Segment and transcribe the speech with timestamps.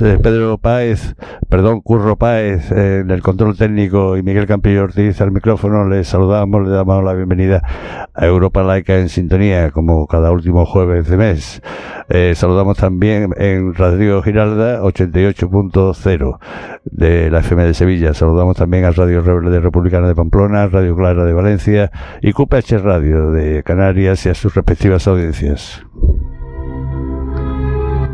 [0.00, 1.16] Eh, Pedro Páez,
[1.48, 5.88] perdón, Curro Páez, eh, en el control técnico y Miguel Campillo Ortiz al micrófono.
[5.88, 7.62] Les saludamos, le damos la bienvenida
[8.14, 11.62] a Europa Laica en sintonía, como cada último jueves de mes.
[12.08, 16.38] Eh, saludamos también en Radio Giralda 88.0
[16.84, 18.14] de la FM de Sevilla.
[18.14, 21.90] Saludamos también a Radio Rebelde Republicana de Pamplona, Radio Clara de Valencia
[22.22, 25.82] y QPH Radio de Canarias y a sus respectivas audiencias.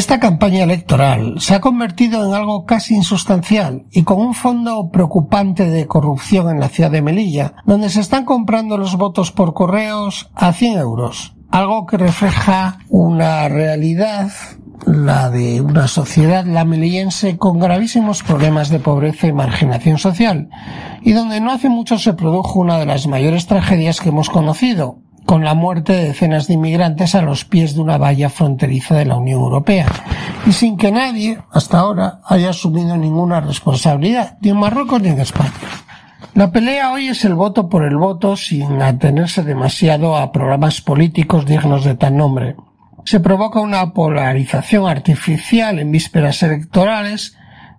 [0.00, 5.66] Esta campaña electoral se ha convertido en algo casi insustancial y con un fondo preocupante
[5.66, 10.30] de corrupción en la ciudad de Melilla, donde se están comprando los votos por correos
[10.34, 14.32] a 100 euros, algo que refleja una realidad
[14.86, 20.48] la de una sociedad la melillense con gravísimos problemas de pobreza y marginación social,
[21.02, 25.02] y donde no hace mucho se produjo una de las mayores tragedias que hemos conocido,
[25.30, 29.04] con la muerte de decenas de inmigrantes a los pies de una valla fronteriza de
[29.04, 29.86] la Unión Europea,
[30.44, 35.20] y sin que nadie, hasta ahora, haya asumido ninguna responsabilidad, ni en Marruecos ni en
[35.20, 35.52] España.
[36.34, 41.46] La pelea hoy es el voto por el voto sin atenerse demasiado a programas políticos
[41.46, 42.56] dignos de tal nombre.
[43.04, 47.36] Se provoca una polarización artificial en vísperas electorales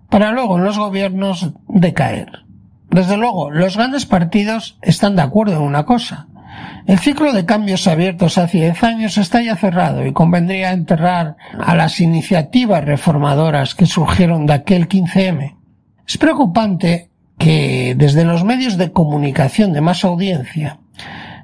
[0.08, 2.30] para luego en los gobiernos decaer.
[2.88, 6.28] Desde luego, los grandes partidos están de acuerdo en una cosa,
[6.86, 11.74] el ciclo de cambios abiertos hace diez años está ya cerrado y convendría enterrar a
[11.74, 15.56] las iniciativas reformadoras que surgieron de aquel 15M.
[16.06, 20.80] Es preocupante que desde los medios de comunicación de más audiencia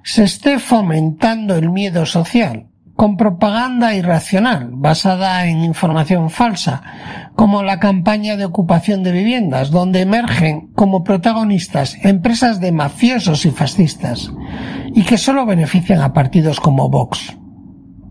[0.03, 2.67] se esté fomentando el miedo social,
[2.99, 6.83] con propaganda irracional, basada en información falsa,
[7.37, 13.53] como la campaña de ocupación de viviendas, donde emergen como protagonistas empresas de mafiosos y
[13.53, 14.33] fascistas,
[14.99, 17.39] y que solo benefician a partidos como Vox.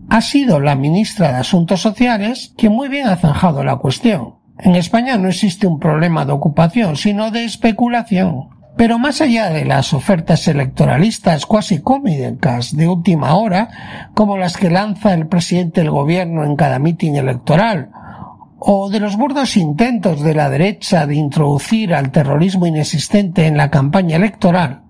[0.08, 4.36] Ha sido la ministra de Asuntos Sociales quien muy bien ha zanjado la cuestión.
[4.58, 8.48] En España no existe un problema de ocupación, sino de especulación.
[8.78, 13.68] Pero más allá de las ofertas electoralistas cuasi cómicas de última hora,
[14.14, 17.90] como las que lanza el presidente del gobierno en cada mitin electoral,
[18.60, 23.70] o de los burdos intentos de la derecha de introducir al terrorismo inexistente en la
[23.70, 24.87] campaña electoral,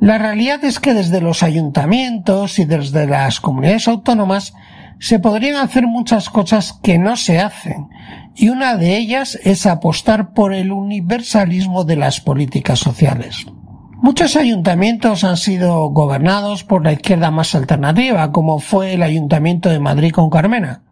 [0.00, 4.54] la realidad es que desde los ayuntamientos y desde las comunidades autónomas
[4.98, 7.88] se podrían hacer muchas cosas que no se hacen,
[8.34, 13.46] y una de ellas es apostar por el universalismo de las políticas sociales.
[14.02, 19.80] Muchos ayuntamientos han sido gobernados por la izquierda más alternativa, como fue el Ayuntamiento de
[19.80, 20.82] Madrid con Carmena,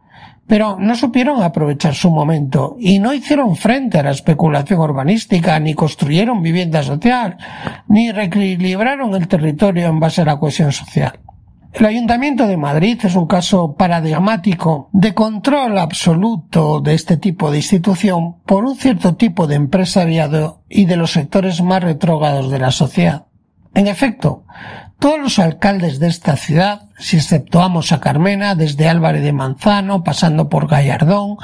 [0.46, 5.74] pero no supieron aprovechar su momento y no hicieron frente a la especulación urbanística, ni
[5.74, 7.36] construyeron vivienda social,
[7.88, 11.20] ni reequilibraron el territorio en base a la cohesión social.
[11.74, 17.56] El Ayuntamiento de Madrid es un caso paradigmático de control absoluto de este tipo de
[17.56, 22.70] institución por un cierto tipo de empresariado y de los sectores más retrógados de la
[22.70, 23.26] sociedad.
[23.74, 24.44] En efecto,
[25.04, 30.48] todos los alcaldes de esta ciudad, si exceptuamos a Carmena, desde Álvarez de Manzano, pasando
[30.48, 31.36] por Gallardón,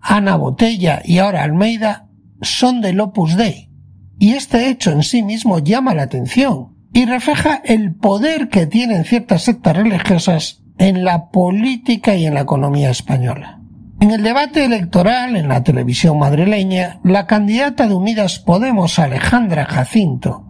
[0.00, 2.08] Ana Botella y ahora Almeida,
[2.42, 3.70] son del Opus Dei.
[4.18, 9.04] Y este hecho en sí mismo llama la atención, y refleja el poder que tienen
[9.04, 13.60] ciertas sectas religiosas en la política y en la economía española.
[14.00, 20.43] En el debate electoral en la televisión madrileña, la candidata de Unidas Podemos, Alejandra Jacinto,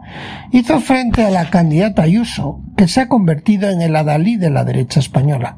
[0.50, 4.64] hizo frente a la candidata Ayuso, que se ha convertido en el adalí de la
[4.64, 5.56] derecha española,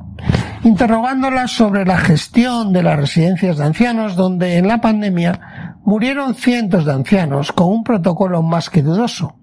[0.65, 6.85] interrogándola sobre la gestión de las residencias de ancianos donde en la pandemia murieron cientos
[6.85, 9.37] de ancianos con un protocolo más que dudoso,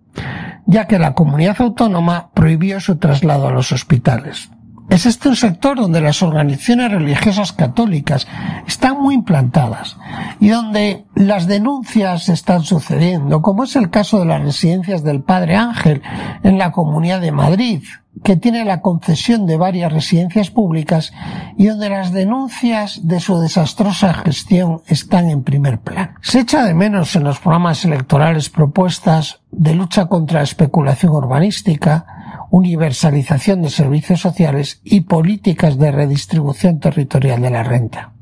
[0.66, 4.50] ya que la comunidad autónoma prohibió su traslado a los hospitales.
[4.94, 8.28] Es este un sector donde las organizaciones religiosas católicas
[8.68, 9.98] están muy implantadas
[10.40, 15.56] y donde las denuncias están sucediendo, como es el caso de las residencias del Padre
[15.56, 16.04] Ángel
[16.44, 17.82] en la Comunidad de Madrid,
[18.24, 21.12] que tiene la concesión de varias residencias públicas
[21.58, 26.14] y donde las denuncias de su desastrosa gestión están en primer plano.
[26.22, 32.06] Se echa de menos en los programas electorales propuestas de lucha contra la especulación urbanística,
[32.54, 38.14] universalización de servicios sociales y políticas de redistribución territorial de la renta.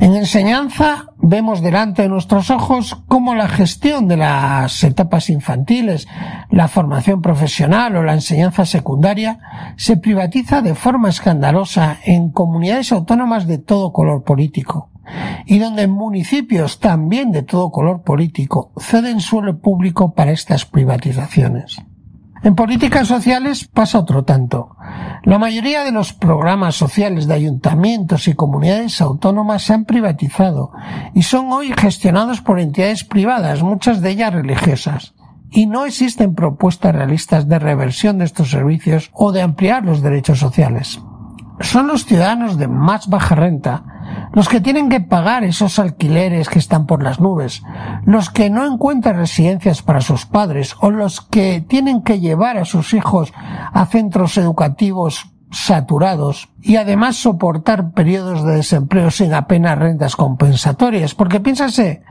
[0.00, 6.08] En enseñanza vemos delante de nuestros ojos cómo la gestión de las etapas infantiles,
[6.48, 9.38] la formación profesional o la enseñanza secundaria
[9.76, 14.88] se privatiza de forma escandalosa en comunidades autónomas de todo color político
[15.44, 21.82] y donde municipios también de todo color político ceden suelo público para estas privatizaciones.
[22.44, 24.76] En políticas sociales pasa otro tanto.
[25.22, 30.72] La mayoría de los programas sociales de ayuntamientos y comunidades autónomas se han privatizado
[31.14, 35.14] y son hoy gestionados por entidades privadas, muchas de ellas religiosas.
[35.50, 40.40] Y no existen propuestas realistas de reversión de estos servicios o de ampliar los derechos
[40.40, 41.00] sociales.
[41.60, 43.91] Son los ciudadanos de más baja renta
[44.32, 47.62] los que tienen que pagar esos alquileres que están por las nubes,
[48.04, 52.64] los que no encuentran residencias para sus padres o los que tienen que llevar a
[52.64, 53.32] sus hijos
[53.72, 61.40] a centros educativos saturados y además soportar periodos de desempleo sin apenas rentas compensatorias, porque
[61.40, 62.02] piénsase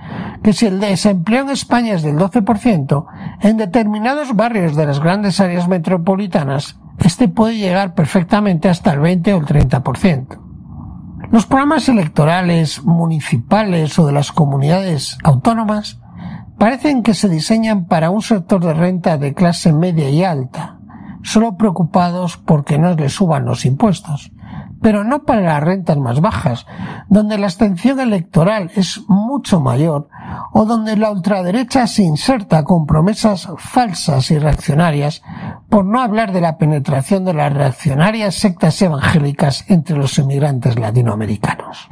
[0.44, 3.06] que si el desempleo en España es del 12%,
[3.42, 9.34] en determinados barrios de las grandes áreas metropolitanas, este puede llegar perfectamente hasta el 20
[9.34, 10.51] o el 30%.
[11.32, 16.02] Los programas electorales municipales o de las comunidades autónomas
[16.58, 20.80] parecen que se diseñan para un sector de renta de clase media y alta,
[21.24, 24.32] solo preocupados porque no les suban los impuestos
[24.82, 26.66] pero no para las rentas más bajas,
[27.08, 30.10] donde la abstención electoral es mucho mayor
[30.52, 35.22] o donde la ultraderecha se inserta con promesas falsas y reaccionarias,
[35.70, 41.90] por no hablar de la penetración de las reaccionarias sectas evangélicas entre los inmigrantes latinoamericanos.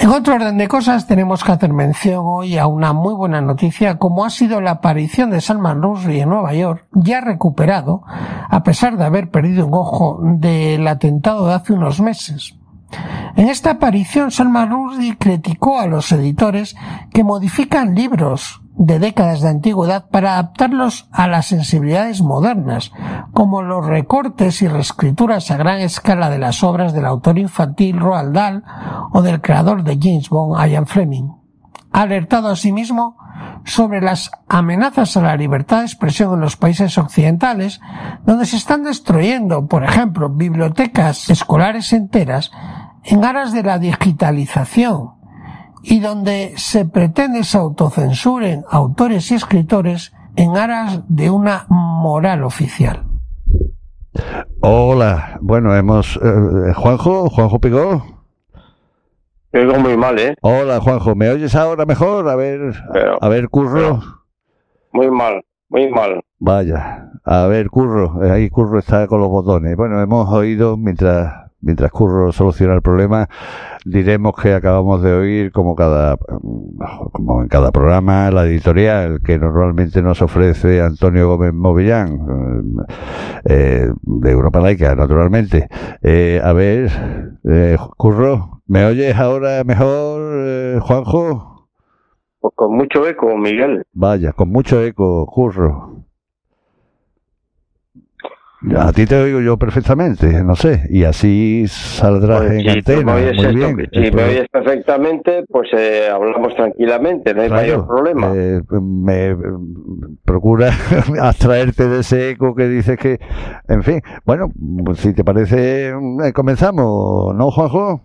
[0.00, 3.98] En otro orden de cosas, tenemos que hacer mención hoy a una muy buena noticia,
[3.98, 8.96] como ha sido la aparición de Salman Rushdie en Nueva York, ya recuperado, a pesar
[8.96, 12.57] de haber perdido un ojo del atentado de hace unos meses.
[13.36, 16.76] En esta aparición, Salman Rushdie criticó a los editores
[17.12, 22.92] que modifican libros de décadas de antigüedad para adaptarlos a las sensibilidades modernas,
[23.32, 28.34] como los recortes y reescrituras a gran escala de las obras del autor infantil Roald
[28.34, 28.64] Dahl
[29.12, 31.32] o del creador de James Bond, Ian Fleming.
[31.92, 33.16] Ha alertado asimismo
[33.64, 37.80] sobre las amenazas a la libertad de expresión en los países occidentales,
[38.24, 42.52] donde se están destruyendo, por ejemplo, bibliotecas escolares enteras
[43.04, 45.12] en aras de la digitalización
[45.82, 53.04] y donde se pretende se autocensuren autores y escritores en aras de una moral oficial.
[54.60, 56.16] Hola, bueno, hemos...
[56.16, 58.02] Eh, Juanjo, Juanjo Pigó.
[59.50, 60.34] Te oigo muy mal, ¿eh?
[60.42, 62.28] Hola, Juanjo, ¿me oyes ahora mejor?
[62.28, 62.74] A ver,
[63.20, 64.00] a ver, Curro.
[64.92, 66.20] muy mal, muy mal.
[66.38, 69.74] Vaya, a ver, Curro, ahí Curro está con los botones.
[69.76, 73.28] Bueno, hemos oído mientras mientras Curro soluciona el problema,
[73.84, 76.16] diremos que acabamos de oír, como cada,
[77.12, 82.18] como en cada programa, la editorial que normalmente nos ofrece Antonio Gómez Movillán,
[83.44, 85.68] eh, de Europa Laica, naturalmente.
[86.02, 86.90] Eh, a ver,
[87.44, 91.68] eh, Curro, ¿me oyes ahora mejor, Juanjo?
[92.40, 93.82] Pues con mucho eco, Miguel.
[93.92, 95.97] Vaya, con mucho eco, Curro.
[98.76, 103.12] A ti te oigo yo perfectamente, no sé, y así saldrás pues en antena.
[103.12, 103.88] muy bien.
[103.92, 108.32] Si me oyes perfectamente, pues eh, hablamos tranquilamente, no hay mayor problema.
[108.34, 109.36] Eh, me
[110.24, 110.72] procura
[111.20, 113.20] abstraerte de ese eco que dices que,
[113.68, 114.50] en fin, bueno,
[114.84, 118.02] pues si te parece, eh, comenzamos, ¿no, Juanjo?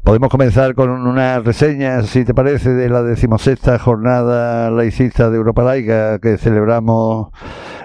[0.00, 5.62] Podemos comenzar con una reseña, si te parece, de la decimosexta jornada laicista de Europa
[5.62, 7.28] Laica que celebramos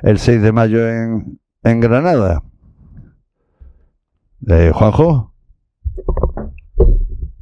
[0.01, 2.41] el 6 de mayo en, en Granada.
[4.47, 5.33] Eh, Juanjo.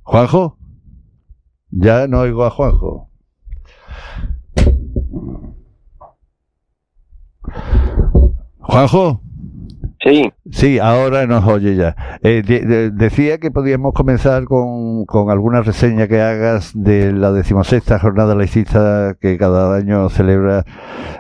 [0.04, 0.58] Juanjo.
[1.72, 3.10] Ya no oigo a Juanjo.
[8.60, 9.22] Juanjo.
[10.06, 10.32] Sí.
[10.52, 11.96] Sí, ahora nos oye ya.
[12.22, 12.44] Eh,
[12.94, 19.16] decía que podíamos comenzar con, con, alguna reseña que hagas de la decimosexta jornada laicista
[19.20, 20.64] que cada año celebra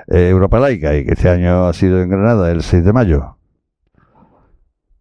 [0.07, 3.37] eh, Europa Laica y que este año ha sido en Granada, el 6 de mayo.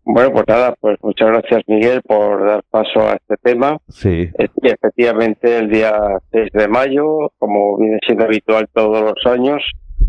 [0.06, 3.78] Bueno, pues nada, pues muchas gracias Miguel por dar paso a este tema.
[3.88, 4.30] Sí.
[4.62, 5.92] Y efectivamente el día
[6.32, 9.62] 6 de mayo, como viene siendo habitual todos los años,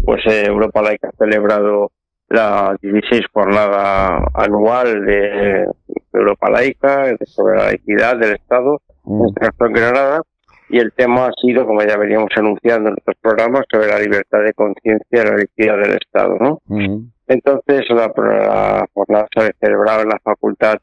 [0.05, 1.91] pues eh, Europa Laica ha celebrado
[2.29, 5.65] la 16 jornada anual de
[6.13, 9.22] Europa Laica, sobre la laicidad del Estado, mm.
[9.22, 10.22] en este caso en Granada,
[10.70, 14.39] y el tema ha sido, como ya veníamos anunciando en otros programas, sobre la libertad
[14.44, 16.60] de conciencia y la laicidad del Estado, ¿no?
[16.65, 17.12] Mm.
[17.27, 20.77] Entonces, la, jornada se ha celebrado en la Facultad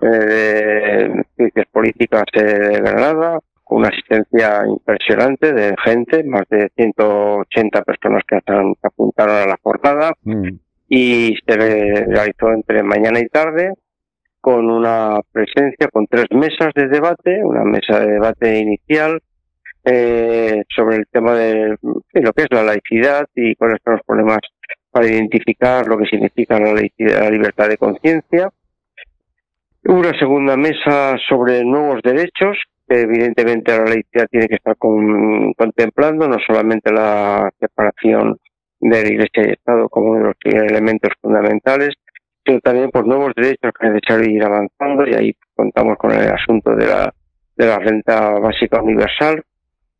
[0.00, 7.82] eh, de Ciencias Políticas de Granada, con una asistencia impresionante de gente, más de 180
[7.82, 8.52] personas que se
[8.82, 10.12] apuntaron a la jornada.
[10.22, 10.56] Mm
[10.88, 13.74] y se realizó entre mañana y tarde
[14.40, 19.20] con una presencia, con tres mesas de debate, una mesa de debate inicial
[19.84, 24.38] eh, sobre el tema de, lo que es la laicidad y cuáles son los problemas
[24.90, 28.50] para identificar lo que significa la, laicidad, la libertad de conciencia.
[29.84, 32.56] Una segunda mesa sobre nuevos derechos,
[32.88, 38.38] que evidentemente la laicidad tiene que estar contemplando, no solamente la separación
[38.80, 40.36] de la Iglesia y Estado como uno de los
[40.68, 41.94] elementos fundamentales,
[42.44, 46.30] pero también por nuevos derechos que es necesario ir avanzando y ahí contamos con el
[46.30, 47.12] asunto de la,
[47.56, 49.42] de la renta básica universal,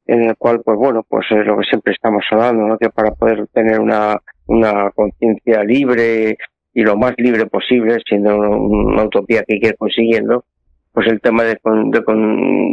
[0.07, 2.79] en el cual, pues bueno, pues es lo que siempre estamos hablando, ¿no?
[2.79, 6.39] Que para poder tener una, una conciencia libre
[6.73, 10.45] y lo más libre posible, siendo una utopía que hay consiguiendo,
[10.93, 12.03] pues el tema de, de,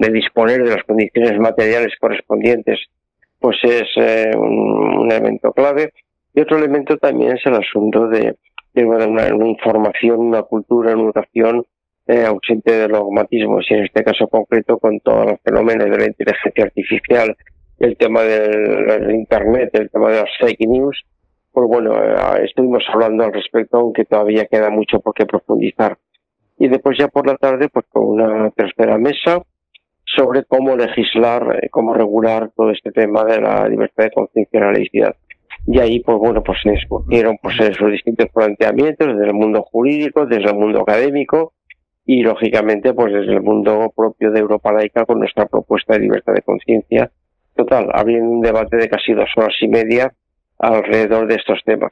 [0.02, 2.80] de disponer de las condiciones materiales correspondientes
[3.46, 5.94] pues es eh, un, elemento clave.
[6.34, 8.36] Y otro elemento también es el asunto de,
[8.74, 11.64] una, información, una cultura, una educación
[12.08, 16.06] eh, ausente de dogmatismos, y en este caso concreto con todos los fenómenos de la
[16.08, 17.38] inteligencia artificial,
[17.78, 21.00] el tema del, Internet, el tema de las fake news,
[21.52, 26.00] pues bueno, eh, estuvimos hablando al respecto, aunque todavía queda mucho por qué profundizar.
[26.58, 29.44] Y después ya por la tarde, pues con una tercera mesa,
[30.16, 34.62] sobre cómo legislar, eh, cómo regular todo este tema de la libertad de conciencia y
[34.62, 35.16] la laicidad.
[35.68, 40.26] Y ahí, pues bueno, pues se discutieron pues, esos distintos planteamientos desde el mundo jurídico,
[40.26, 41.54] desde el mundo académico
[42.06, 46.34] y, lógicamente, pues desde el mundo propio de Europa laica con nuestra propuesta de libertad
[46.34, 47.12] de conciencia.
[47.56, 50.14] Total, había un debate de casi dos horas y media
[50.60, 51.92] alrededor de estos temas.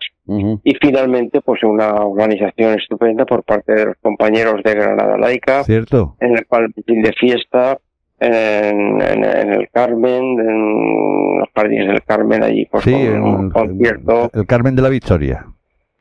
[0.64, 6.16] Y finalmente, pues una organización estupenda por parte de los compañeros de Granada Laica, ¿Cierto?
[6.20, 7.78] en el cual fin de fiesta,
[8.20, 14.30] en, el Carmen, en los jardines del Carmen, allí pues, sí, un concierto.
[14.34, 15.46] El, Carmen de la Victoria.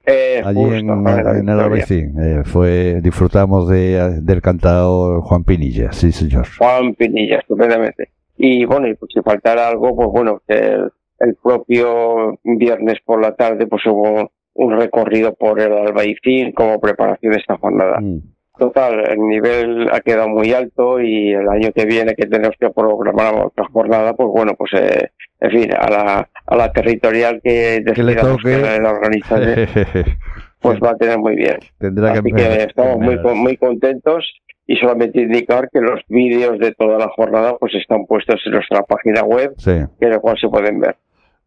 [0.04, 2.14] Eh, allí en, el Albacín.
[2.20, 6.46] Eh, fue, disfrutamos de, del cantador Juan Pinilla, sí señor.
[6.58, 8.08] Juan Pinilla, estupendamente.
[8.36, 10.90] Y bueno, y pues si faltara algo, pues bueno, el,
[11.20, 17.32] el propio viernes por la tarde pues hubo un recorrido por el Albaicín como preparación
[17.32, 18.00] de esta jornada.
[18.00, 18.20] Mm.
[18.58, 22.68] Total, el nivel ha quedado muy alto y el año que viene que tenemos que
[22.68, 27.80] programar otra jornada, pues bueno, pues eh, en fin, a la, a la territorial que
[27.82, 29.68] decidamos que la organización,
[30.60, 31.58] pues va a tener muy bien.
[31.78, 34.30] Tendrá Así que, estamos muy, muy contentos
[34.66, 38.82] y solamente indicar que los vídeos de toda la jornada pues están puestos en nuestra
[38.82, 40.96] página web, que en el cual se pueden ver.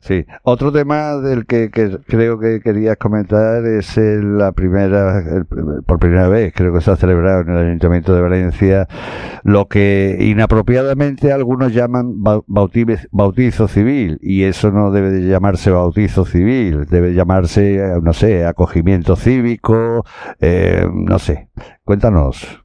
[0.05, 5.43] Sí, otro tema del que, creo que querías comentar es la primera,
[5.87, 8.87] por primera vez, creo que se ha celebrado en el Ayuntamiento de Valencia,
[9.43, 16.85] lo que inapropiadamente algunos llaman bautizo, civil, y eso no debe de llamarse bautizo civil,
[16.85, 20.05] debe llamarse, no sé, acogimiento cívico,
[20.39, 21.49] eh, no sé.
[21.83, 22.63] Cuéntanos.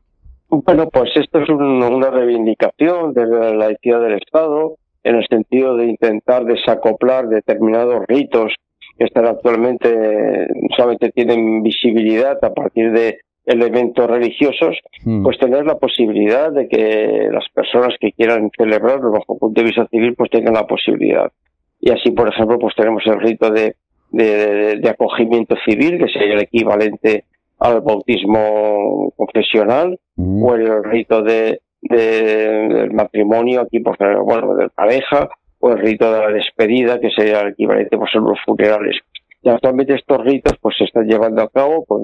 [0.50, 5.86] Bueno, pues esto es una reivindicación de la laicidad del Estado en el sentido de
[5.86, 8.54] intentar desacoplar determinados ritos
[8.98, 15.22] que están actualmente solamente tienen visibilidad a partir de elementos religiosos, hmm.
[15.22, 19.86] pues tener la posibilidad de que las personas que quieran celebrarlo bajo punto de vista
[19.88, 21.32] civil, pues tengan la posibilidad.
[21.80, 23.74] Y así, por ejemplo, pues tenemos el rito de,
[24.10, 27.24] de, acogimiento civil, que sería el equivalente
[27.58, 30.42] al bautismo confesional, hmm.
[30.44, 36.20] o el rito de, del matrimonio, aquí pues bueno, de pareja, o el rito de
[36.20, 38.96] la despedida, que sería el equivalente pues, a los funerales.
[39.42, 42.02] Y actualmente estos ritos pues se están llevando a cabo con,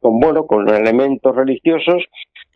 [0.00, 2.04] con bueno, con elementos religiosos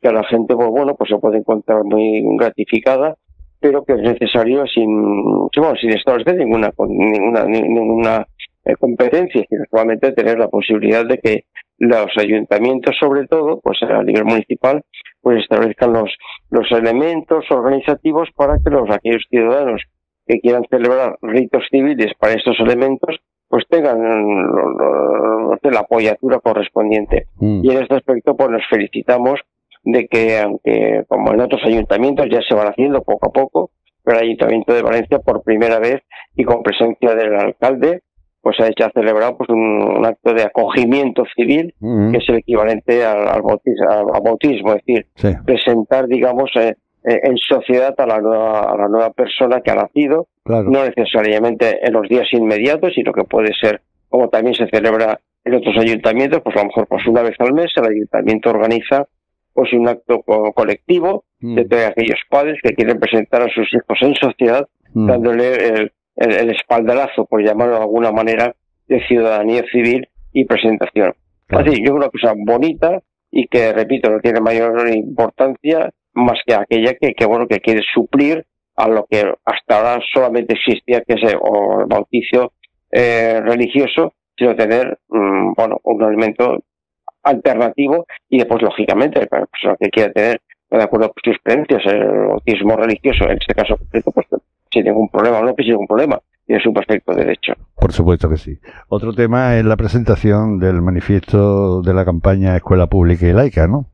[0.00, 3.16] que a la gente pues bueno, pues se puede encontrar muy gratificada,
[3.60, 8.26] pero que es necesario sin, bueno, sin establecer ninguna, ninguna, ninguna
[8.64, 11.44] eh, competencia, sino solamente tener la posibilidad de que
[11.78, 14.84] los ayuntamientos, sobre todo, pues a nivel municipal,
[15.20, 16.10] pues establezcan los,
[16.50, 19.82] los elementos organizativos para que los aquellos ciudadanos
[20.26, 23.16] que quieran celebrar ritos civiles para estos elementos,
[23.48, 23.98] pues tengan
[25.70, 27.26] la apoyatura correspondiente.
[27.36, 27.64] Mm.
[27.64, 29.40] Y en este aspecto, pues nos felicitamos
[29.82, 33.70] de que, aunque como en otros ayuntamientos ya se van haciendo poco a poco,
[34.02, 36.02] pero el Ayuntamiento de Valencia por primera vez
[36.34, 38.02] y con presencia del alcalde,
[38.44, 43.40] pues ha hecho celebrado pues un, acto de acogimiento civil que es el equivalente al,
[43.42, 45.06] bautismo, es decir,
[45.46, 49.76] presentar, digamos, eh, eh, en sociedad a la nueva a la nueva persona que ha
[49.76, 55.18] nacido, no necesariamente en los días inmediatos, sino que puede ser como también se celebra
[55.44, 59.08] en otros ayuntamientos, pues a lo mejor pues una vez al mes el ayuntamiento organiza
[59.54, 60.22] pues un acto
[60.54, 61.54] colectivo mm.
[61.62, 65.06] de aquellos padres que quieren presentar a sus hijos en sociedad, mm.
[65.06, 68.54] dándole el, el, espaldarazo, por llamarlo de alguna manera,
[68.86, 71.14] de ciudadanía civil y presentación.
[71.48, 76.54] Así, yo creo una cosa bonita y que, repito, no tiene mayor importancia más que
[76.54, 78.44] aquella que, que bueno, que quiere suplir
[78.76, 81.38] a lo que hasta ahora solamente existía, que es el,
[81.86, 82.52] bautizo
[82.90, 86.62] eh, religioso, sino tener, mm, bueno, un elemento
[87.22, 90.40] alternativo y después, lógicamente, la persona que quiera tener,
[90.70, 94.26] de acuerdo con sus creencias, el bautismo religioso, en este caso concreto, pues
[94.74, 97.54] sin ningún problema, no que sin ningún problema, tiene su perfecto derecho.
[97.74, 98.58] Por supuesto que sí.
[98.88, 103.86] Otro tema es la presentación del manifiesto de la campaña Escuela Pública y Laica, ¿no?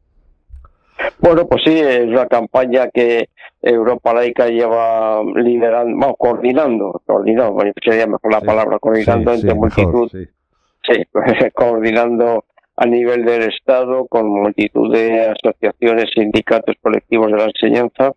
[1.21, 3.29] Bueno, pues sí, es una campaña que
[3.63, 11.05] Europa Laica lleva liderando, bueno, coordinando, coordinando, sería mejor la palabra, coordinando entre multitud, sí,
[11.55, 12.45] coordinando
[12.77, 18.13] a nivel del Estado con multitud de asociaciones, sindicatos, colectivos de la enseñanza,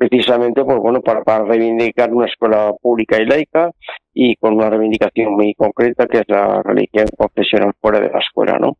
[0.00, 3.70] precisamente pues bueno para, para, reivindicar una escuela pública y laica
[4.14, 8.58] y con una reivindicación muy concreta que es la religión confesional fuera de la escuela,
[8.58, 8.78] ¿no?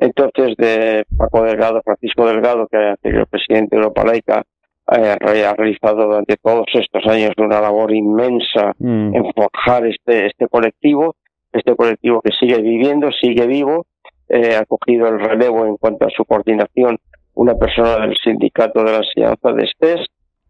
[0.00, 4.42] Entonces, de Paco Delgado, Francisco Delgado, que es el presidente de Europa Laica,
[4.92, 9.14] eh, ha realizado durante todos estos años una labor inmensa mm.
[9.14, 11.14] en forjar este, este colectivo,
[11.52, 13.86] este colectivo que sigue viviendo, sigue vivo,
[14.28, 16.98] eh, ha cogido el relevo en cuanto a su coordinación
[17.34, 20.06] una persona del sindicato de la enseñanza de STES,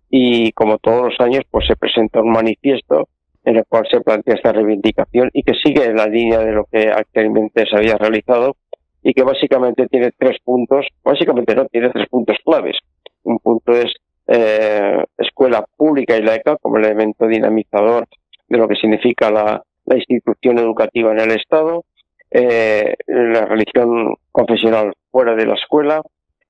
[0.09, 3.09] y como todos los años pues se presenta un manifiesto
[3.45, 6.64] en el cual se plantea esta reivindicación y que sigue en la línea de lo
[6.64, 8.57] que actualmente se había realizado
[9.03, 12.77] y que básicamente tiene tres puntos, básicamente no, tiene tres puntos claves.
[13.23, 13.92] Un punto es
[14.27, 18.07] eh, escuela pública y laica como elemento dinamizador
[18.49, 21.85] de lo que significa la, la institución educativa en el Estado,
[22.31, 26.03] eh, la religión confesional fuera de la escuela,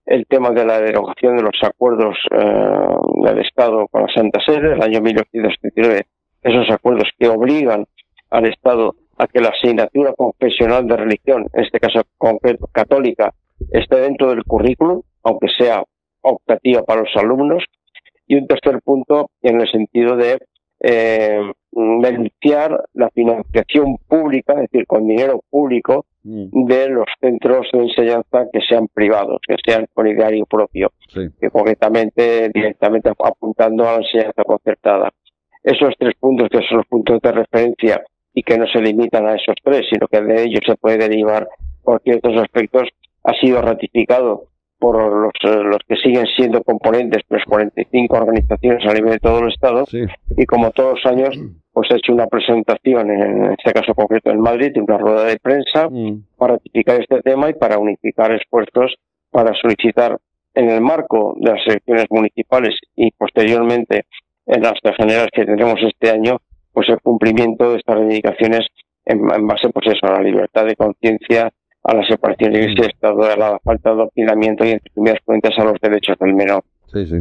[0.07, 4.75] el tema de la derogación de los acuerdos eh, del Estado con la Santa Sede,
[4.75, 6.07] el año 1839,
[6.43, 7.85] esos acuerdos que obligan
[8.31, 12.03] al Estado a que la asignatura confesional de religión, en este caso
[12.73, 13.33] católica,
[13.71, 15.83] esté dentro del currículum, aunque sea
[16.21, 17.65] optativa para los alumnos.
[18.29, 20.39] Y un tercer punto en el sentido de
[20.81, 21.41] eh,
[21.73, 26.07] denunciar la financiación pública, es decir, con dinero público.
[26.27, 32.51] De los centros de enseñanza que sean privados, que sean con ideario propio, que concretamente
[32.53, 35.11] directamente apuntando a la enseñanza concertada.
[35.63, 38.03] Esos tres puntos que son los puntos de referencia
[38.35, 41.49] y que no se limitan a esos tres, sino que de ellos se puede derivar
[41.83, 42.89] por ciertos aspectos,
[43.23, 48.95] ha sido ratificado por los, eh, los que siguen siendo componentes las 45 organizaciones a
[48.95, 49.85] nivel de todo el Estado
[50.37, 51.39] y como todos los años
[51.73, 55.39] pues he hecho una presentación, en este caso concreto en Madrid, de una rueda de
[55.39, 56.25] prensa mm.
[56.39, 58.95] para ratificar este tema y para unificar esfuerzos
[59.31, 60.17] para solicitar
[60.55, 64.07] en el marco de las elecciones municipales y posteriormente
[64.47, 66.39] en las generales que tendremos este año,
[66.73, 68.61] pues el cumplimiento de estas reivindicaciones
[69.05, 71.53] en, base pues eso, a la libertad de conciencia,
[71.87, 75.21] a la separación de iglesia y Estado, a la falta de opinamiento y entre primeras
[75.25, 76.65] cuentas a los derechos del menor.
[76.93, 77.21] Sí, sí.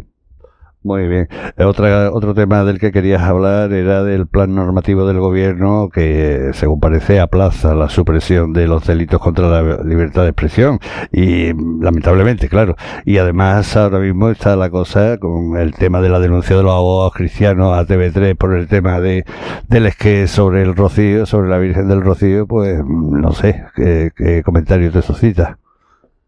[0.86, 1.28] Muy bien.
[1.58, 6.80] Otra, otro tema del que querías hablar era del plan normativo del gobierno que, según
[6.80, 10.78] parece, aplaza la supresión de los delitos contra la libertad de expresión.
[11.12, 12.76] Y, lamentablemente, claro.
[13.04, 16.74] Y además, ahora mismo está la cosa con el tema de la denuncia de los
[16.74, 19.26] abogados cristianos a TV3 por el tema de,
[19.68, 24.44] del esque sobre el Rocío, sobre la Virgen del Rocío, pues, no sé, qué, qué
[24.44, 25.58] comentario te suscita.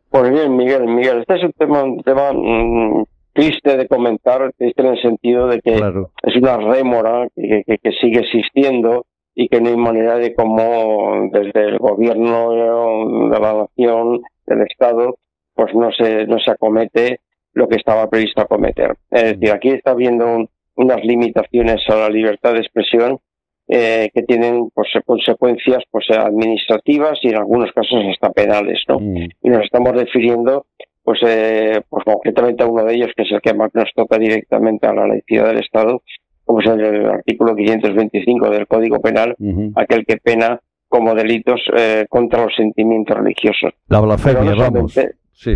[0.10, 3.04] Pues bien, Miguel, Miguel, este es un tema, un tema mm,
[3.38, 8.21] triste de comentar, triste en el sentido de que es una rémora que, que, sigue
[8.21, 14.62] existiendo y que no hay manera de cómo desde el gobierno de la nación, del
[14.62, 15.17] Estado,
[15.54, 17.19] pues no se, no se acomete
[17.54, 18.95] lo que estaba previsto acometer.
[19.12, 23.19] Es decir, aquí está habiendo unas limitaciones a la libertad de expresión
[23.67, 28.82] eh, que tienen pues, consecuencias pues, administrativas y en algunos casos hasta penales.
[28.88, 29.00] ¿no?
[29.00, 29.30] Mm.
[29.43, 30.65] Y nos estamos refiriendo
[31.08, 34.17] pues, eh, pues concretamente a uno de ellos, que es el que más nos toca
[34.17, 36.02] directamente a la laicidad del Estado,
[36.43, 39.34] como es el artículo 525 del Código Penal,
[39.78, 43.72] aquel que pena como delitos eh, contra los sentimientos religiosos.
[43.88, 45.00] La blasfemia, no vamos.
[45.32, 45.56] Sí.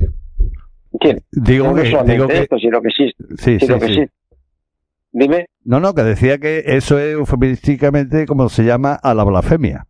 [0.97, 1.19] ¿Quién?
[1.33, 4.05] Digo no que, digo que esto, sino que sí, sí, sí, que sí.
[5.11, 5.47] Dime.
[5.65, 9.85] No, no, que decía que eso es eufemísticamente como se llama a la blasfemia.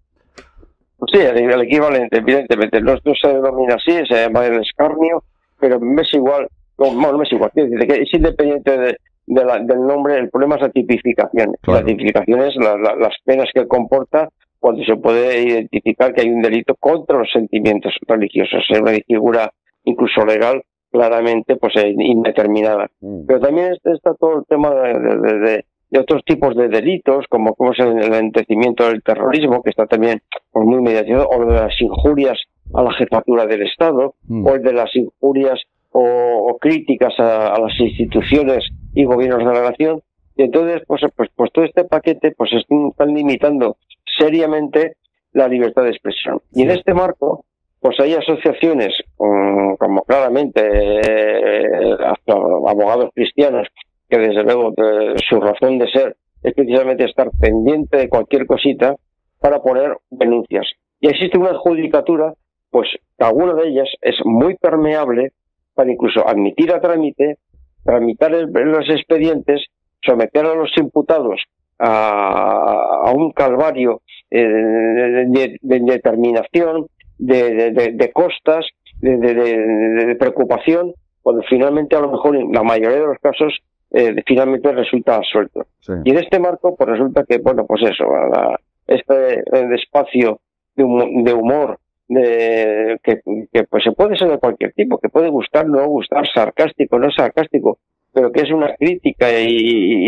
[1.13, 2.81] Sí, el, el equivalente, evidentemente.
[2.81, 5.23] No, no se denomina así, se llama el escarnio,
[5.61, 6.47] pero me es igual,
[6.77, 7.61] no, bueno, me es igual, que
[8.01, 8.97] es independiente de,
[9.27, 11.53] de la- del nombre, el problema es la tipificación.
[11.61, 11.79] Claro.
[11.81, 14.27] La tipificación es la- la- las penas que comporta
[14.59, 18.63] cuando se puede identificar que hay un delito contra los sentimientos religiosos.
[18.69, 19.51] Es una figura
[19.85, 22.89] incluso legal claramente pues eh, indeterminada.
[23.27, 27.25] Pero también está, todo el tema de, de- de- de- de otros tipos de delitos,
[27.29, 30.21] como, como es el, entendimiento del terrorismo, que está también
[30.51, 32.37] pues, muy mediatizado, o de las injurias
[32.73, 34.45] a la jefatura del Estado, Mm.
[34.47, 35.59] o el de las injurias
[35.91, 40.01] o, o críticas a, a las instituciones y gobiernos de la nación.
[40.37, 43.77] Y entonces, pues, pues, pues todo este paquete pues están, limitando
[44.17, 44.95] seriamente
[45.33, 46.39] la libertad de expresión.
[46.53, 47.45] Y en este marco,
[47.79, 53.67] pues hay asociaciones mm, como claramente eh, hasta abogados cristianos
[54.09, 58.95] que desde luego eh, su razón de ser es precisamente estar pendiente de cualquier cosita
[59.39, 60.67] para poner denuncias.
[60.99, 62.33] Y existe una judicatura,
[62.71, 62.87] pues
[63.19, 65.31] alguna de ellas es muy permeable
[65.75, 67.37] para incluso admitir a trámite,
[67.83, 69.65] tramitar el- los expedientes,
[70.03, 71.41] someter a los imputados
[71.77, 78.65] a, a un calvario eh, de, de determinación, de, de- costas,
[78.99, 83.59] de, preocupación, cuando finalmente a lo mejor en la mayoría de los casos
[83.91, 85.65] eh, finalmente resulta absuelto.
[85.81, 85.93] Sí.
[86.05, 89.43] Y en este marco, pues resulta que, bueno, pues eso, la- este
[89.75, 90.39] espacio
[90.75, 91.77] de humor
[92.13, 93.21] de, que,
[93.51, 97.09] que, pues se puede ser de cualquier tipo, que puede gustar, no gustar, sarcástico, no
[97.11, 97.79] sarcástico,
[98.13, 99.47] pero que es una crítica y,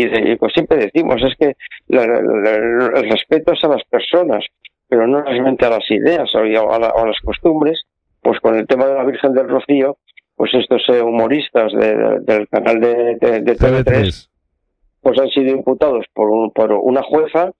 [0.02, 1.54] y- y- pues siempre decimos, es que
[1.88, 4.44] la- la- la- el respeto es a las personas,
[4.88, 7.82] pero no solamente a las ideas o a, la- a las costumbres,
[8.22, 9.96] pues con el tema de la Virgen del Rocío,
[10.36, 14.28] pues estos eh, humoristas de- de- del canal de, de, de TV3 TV3.
[15.00, 17.52] pues han sido imputados por, un- por una jueza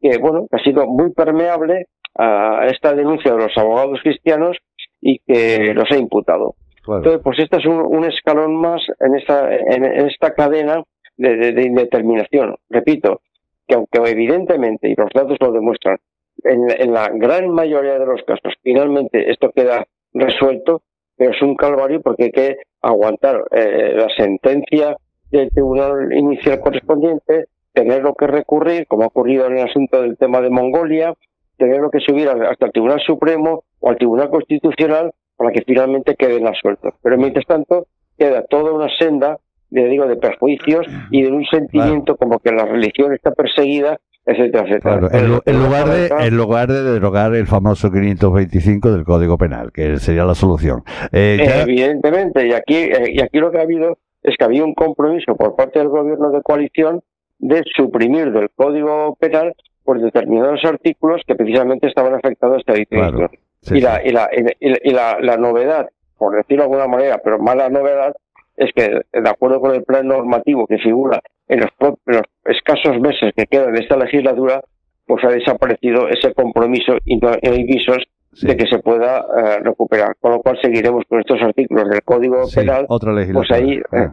[0.00, 1.86] que, bueno, que ha sido muy permeable
[2.18, 4.56] a esta denuncia de los abogados cristianos
[5.00, 6.54] y que los ha imputado.
[6.82, 6.98] Claro.
[6.98, 10.82] Entonces, pues este es un, un escalón más en esta, en, en esta cadena
[11.16, 12.56] de, de- de indeterminación.
[12.70, 13.20] Repito,
[13.66, 15.98] que aunque evidentemente, y los datos lo demuestran,
[16.44, 20.82] en, en la gran mayoría de los casos finalmente esto queda resuelto,
[21.16, 24.96] pero es un calvario porque hay que aguantar eh, la sentencia
[25.30, 30.40] del tribunal inicial correspondiente, tenerlo que recurrir, como ha ocurrido en el asunto del tema
[30.40, 31.14] de Mongolia,
[31.56, 36.46] tenerlo que subir hasta el Tribunal Supremo o al Tribunal Constitucional para que finalmente queden
[36.46, 36.94] absueltos.
[37.02, 37.86] Pero mientras tanto,
[38.18, 39.38] queda toda una senda,
[39.70, 44.64] de, digo, de perjuicios y de un sentimiento como que la religión está perseguida, etcétera,
[44.66, 44.98] etcétera.
[45.08, 45.08] Claro,
[45.46, 49.98] en, en lugar de, en lugar de derogar el famoso 525 del Código Penal, que
[49.98, 50.82] sería la solución.
[51.12, 54.64] Eh, ya- Evidentemente, y aquí, eh, y aquí lo que ha habido es que había
[54.64, 57.02] un compromiso por parte del gobierno de coalición
[57.38, 59.54] de suprimir del Código Penal
[59.86, 63.16] por determinados artículos que precisamente estaban afectados a esta disposición.
[63.16, 63.30] Claro,
[63.62, 64.02] sí, y la, sí.
[64.08, 67.70] y, la, y, la- y la, la novedad, por decirlo de alguna manera, pero mala
[67.70, 68.14] novedad,
[68.56, 73.00] es que de acuerdo con el plan normativo que figura en los, en los escasos
[73.00, 74.62] meses que quedan de esta legislatura,
[75.06, 77.98] pues ha desaparecido ese compromiso y no hay visos
[78.32, 78.46] Sí.
[78.48, 80.14] de que se pueda eh, recuperar.
[80.20, 83.56] Con lo cual seguiremos con estos artículos del Código Penal otra legislatura.
[83.56, 84.08] ahí, eh,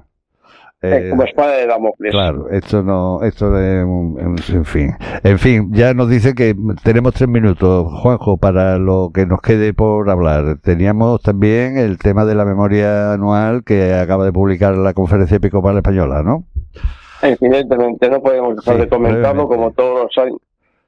[0.85, 2.11] Eh, como espada de Damocles.
[2.11, 4.91] Claro, esto no, esto es un- en fin,
[5.23, 9.73] en fin, ya nos dice que tenemos tres minutos, Juanjo, para lo que nos quede
[9.73, 10.57] por hablar.
[10.61, 15.77] Teníamos también el tema de la memoria anual que acaba de publicar la Conferencia Episcopal
[15.77, 16.43] Española, ¿no?
[17.21, 20.37] Evidentemente, no podemos dejar Sí, de comentarlo como todos los años.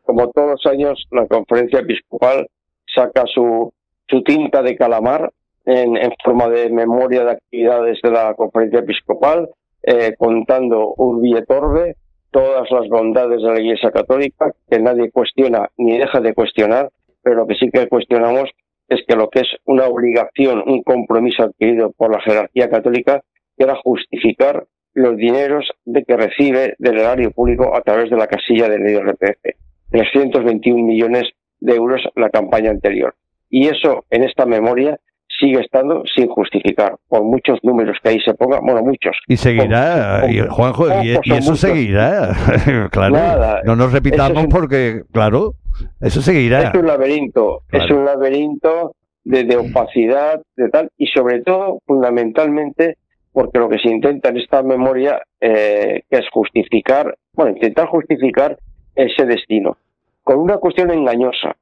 [0.03, 2.47] Como todos los años, la conferencia episcopal
[2.93, 3.73] saca su,
[4.07, 5.31] su tinta de calamar
[5.65, 9.49] en, en forma de memoria de actividades de la conferencia episcopal,
[9.85, 11.95] eh, contando urbi et orbe
[12.31, 16.89] todas las bondades de la Iglesia Católica, que nadie cuestiona ni deja de cuestionar,
[17.21, 18.49] pero lo que sí que cuestionamos
[18.89, 23.23] es que lo que es una obligación, un compromiso adquirido por la jerarquía católica,
[23.57, 28.27] que era justificar los dineros de que recibe del erario público a través de la
[28.27, 29.57] casilla del IRPF.
[29.91, 31.23] 321 millones
[31.59, 33.15] de euros la campaña anterior.
[33.49, 34.99] Y eso, en esta memoria,
[35.39, 39.17] sigue estando sin justificar, por muchos números que ahí se pongan, bueno, muchos.
[39.27, 42.31] Y seguirá, Juanjo, y, eso seguirá,
[42.91, 43.61] claro.
[43.65, 45.53] no nos repitamos porque, claro,
[46.01, 46.69] eso seguirá.
[46.69, 52.97] Es un laberinto, es un laberinto de, opacidad, de tal, y sobre todo, fundamentalmente,
[53.31, 58.57] porque lo que se intenta en esta memoria eh, es justificar, bueno, intentar justificar
[58.95, 59.77] ese destino,
[60.23, 61.55] con una cuestión engañosa,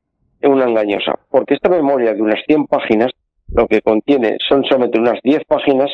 [0.43, 3.11] una engañosa, porque esta memoria de unas 100 páginas
[3.55, 5.91] lo que contiene son solamente unas 10 páginas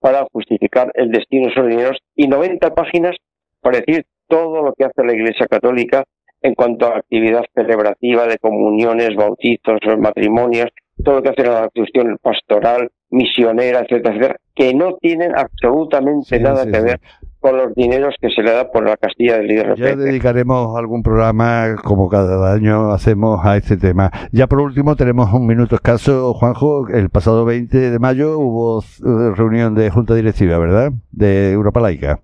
[0.00, 3.16] para justificar el destino de esos dineros y 90 páginas
[3.60, 6.04] para decir todo lo que hace la Iglesia Católica
[6.42, 10.70] en cuanto a actividad celebrativa de comuniones, bautizos, matrimonios,
[11.04, 16.64] todo lo que hace la cuestión pastoral, misionera, etcétera, etcétera, que no tienen absolutamente nada
[16.64, 17.00] que ver
[17.42, 19.78] con los dineros que se le da por la Castilla del IRPF.
[19.78, 24.10] Ya dedicaremos algún programa, como cada año hacemos, a este tema.
[24.30, 26.88] Ya por último, tenemos un minuto escaso, Juanjo.
[26.88, 30.92] El pasado 20 de mayo hubo eh, reunión de Junta Directiva, ¿verdad?
[31.10, 32.20] De Europa Laica.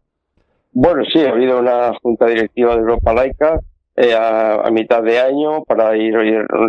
[0.72, 3.61] Bueno, sí, ha habido una Junta Directiva de Europa Laica
[3.96, 6.14] eh, a, mitad de año para ir,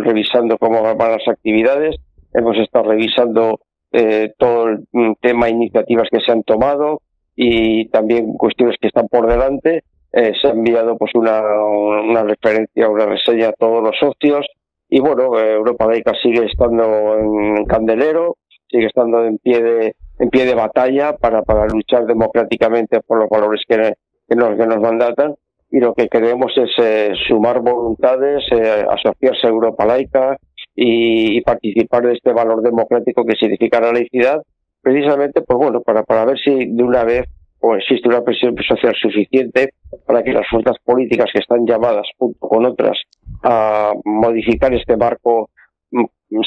[0.04, 1.94] revisando cómo van las actividades.
[2.34, 3.60] Hemos estado revisando
[3.92, 7.02] eh, todo el mm, tema iniciativas que se han tomado,
[7.42, 9.84] y también cuestiones que están por delante.
[10.12, 14.46] Eh, se ha enviado pues una, una referencia, una reseña a todos los socios
[14.90, 18.36] y bueno, eh, Europa Laica sigue estando en candelero,
[18.68, 23.30] sigue estando en pie de en pie de batalla para, para luchar democráticamente por los
[23.30, 23.94] valores que,
[24.28, 25.34] que, nos, que nos mandatan
[25.70, 28.44] y lo que queremos es eh, sumar voluntades,
[28.90, 30.36] asociarse a Europa Laica
[30.74, 34.42] y, y, participar de este valor democrático que significa la laicidad
[34.82, 37.26] precisamente, pues bueno, para, para ver si de una vez
[37.60, 39.74] o existe una presión social suficiente
[40.06, 42.98] para que las fuerzas políticas que están llamadas, junto con otras,
[43.42, 45.50] a modificar este marco
[45.90, 46.04] mm,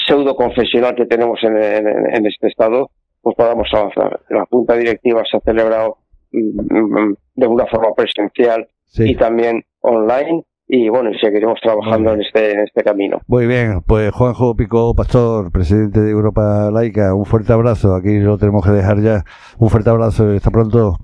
[0.08, 2.89] pseudo confesional que tenemos en, en, este Estado,
[3.22, 4.22] pues podamos avanzar.
[4.30, 5.98] La Junta Directiva se ha celebrado
[6.32, 12.52] mm, mm, de una forma presencial y también online y bueno, seguiremos trabajando en este,
[12.52, 13.19] en este camino.
[13.28, 18.38] Muy bien, pues Juanjo Pico Pastor, presidente de Europa Laica, un fuerte abrazo, aquí lo
[18.38, 19.23] tenemos que dejar ya,
[19.60, 20.97] un fuerte abrazo y hasta pronto.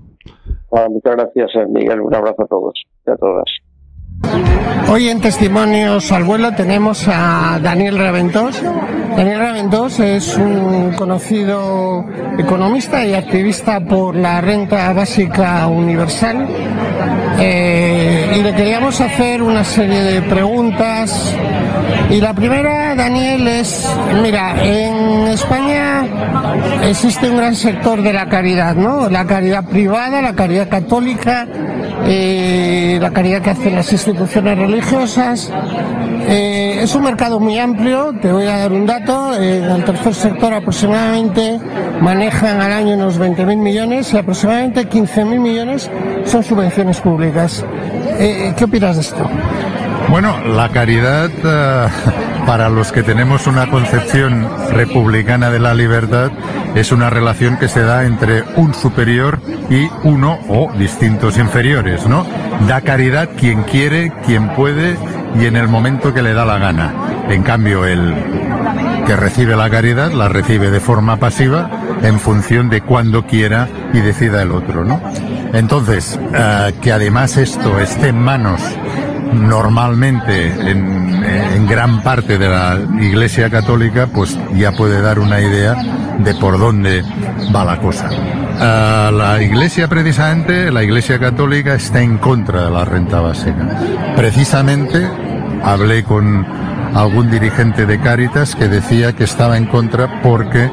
[0.90, 2.74] muchas gracias eh, Miguel, un abrazo a todos
[3.06, 3.59] y a todas.
[4.88, 8.60] Hoy en Testimonios al Vuelo tenemos a Daniel Raventós.
[9.16, 12.04] Daniel Raventós es un conocido
[12.38, 16.48] economista y activista por la renta básica universal.
[17.38, 21.34] Eh, y le queríamos hacer una serie de preguntas.
[22.10, 23.88] Y la primera, Daniel, es,
[24.22, 26.04] mira, en España
[26.82, 29.08] existe un gran sector de la caridad, ¿no?
[29.08, 31.46] La caridad privada, la caridad católica,
[32.06, 35.50] eh, la caridad que hacen las instituciones religiosas.
[36.28, 40.14] Eh, es un mercado muy amplio, te voy a dar un dato, eh, el tercer
[40.14, 41.58] sector aproximadamente
[42.00, 45.90] manejan al año unos 20.000 millones y aproximadamente 15.000 millones
[46.24, 47.64] son subvenciones públicas.
[48.18, 49.28] ¿Qué opinas de esto?
[50.08, 51.30] Bueno, la caridad,
[52.46, 56.30] para los que tenemos una concepción republicana de la libertad,
[56.74, 62.26] es una relación que se da entre un superior y uno o distintos inferiores, ¿no?
[62.66, 64.96] Da caridad quien quiere, quien puede
[65.40, 66.92] y en el momento que le da la gana.
[67.28, 68.14] En cambio, el
[69.06, 71.70] que recibe la caridad la recibe de forma pasiva
[72.02, 75.00] en función de cuando quiera y decida el otro, ¿no?
[75.52, 78.60] Entonces, eh, que además esto esté en manos
[79.32, 85.76] normalmente en, gran parte de la Iglesia Católica, pues ya puede dar una idea
[86.18, 87.04] de por dónde
[87.54, 88.08] va la cosa.
[88.10, 93.78] Uh, la Iglesia precisamente, la Iglesia Católica está en contra de la renta básica.
[94.16, 95.08] Precisamente
[95.62, 96.44] hablé con
[96.94, 100.70] algún dirigente de Cáritas que decía que estaba en contra porque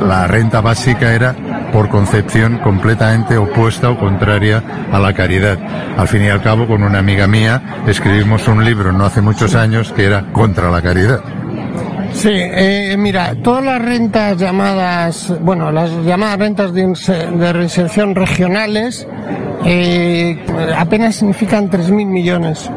[0.00, 1.34] la renta básica era
[1.72, 5.58] por concepción completamente opuesta o contraria a la caridad.
[5.96, 9.54] Al fin y al cabo, con una amiga mía escribimos un libro no hace muchos
[9.54, 11.20] años que era contra la caridad.
[12.12, 19.06] Sí, eh, mira, todas las rentas llamadas, bueno, las llamadas rentas de, reinserción regionales
[19.66, 20.38] eh,
[20.76, 22.70] apenas significan 3.000 millones.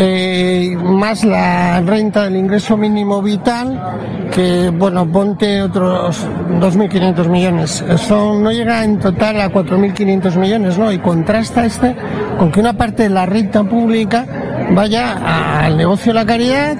[0.00, 3.98] Eh, más la renta del ingreso mínimo vital,
[4.32, 6.24] que bueno, ponte otros
[6.60, 7.84] 2.500 millones.
[7.88, 10.92] Eso no llega en total a 4.500 millones, ¿no?
[10.92, 11.96] Y contrasta este
[12.38, 14.24] con que una parte de la renta pública
[14.70, 16.76] vaya al negocio de la caridad,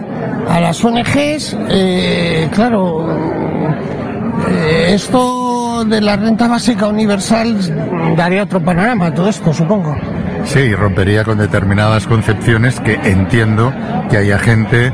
[0.48, 3.04] a las ONGs, eh, claro,
[4.48, 7.56] eh, esto de la renta básica universal
[8.16, 9.96] daría otro panorama, todo esto, supongo.
[10.44, 13.72] Sí, rompería con determinadas concepciones que entiendo
[14.10, 14.92] que haya gente,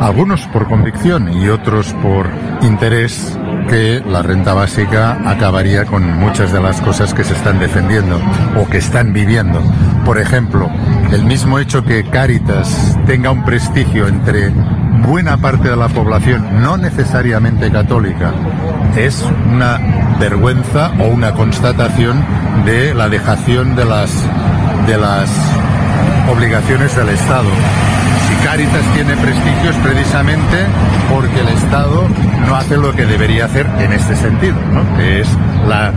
[0.00, 2.28] algunos por convicción y otros por
[2.62, 8.20] interés, que la renta básica acabaría con muchas de las cosas que se están defendiendo
[8.60, 9.62] o que están viviendo.
[10.04, 10.68] Por ejemplo,
[11.12, 14.50] el mismo hecho que Cáritas tenga un prestigio entre
[15.06, 18.32] buena parte de la población, no necesariamente católica,
[18.96, 19.78] es una
[20.18, 22.24] vergüenza o una constatación
[22.64, 24.12] de la dejación de las,
[24.86, 25.30] de las
[26.30, 27.48] obligaciones del Estado.
[28.28, 30.66] Si Cáritas tiene prestigio es precisamente
[31.12, 32.06] porque el Estado
[32.46, 34.56] no hace lo que debería hacer en este sentido,
[34.96, 35.28] que es
[35.68, 35.92] la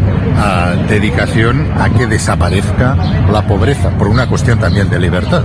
[0.90, 2.96] dedicación a que desaparezca
[3.32, 5.44] la pobreza, por una cuestión también de libertad.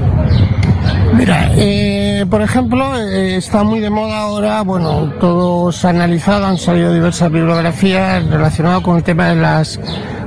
[1.15, 6.93] Mira, eh, por ejemplo, eh, está muy de moda ahora, bueno, todos analizados, han salido
[6.93, 9.79] diversas bibliografías relacionadas con el tema de las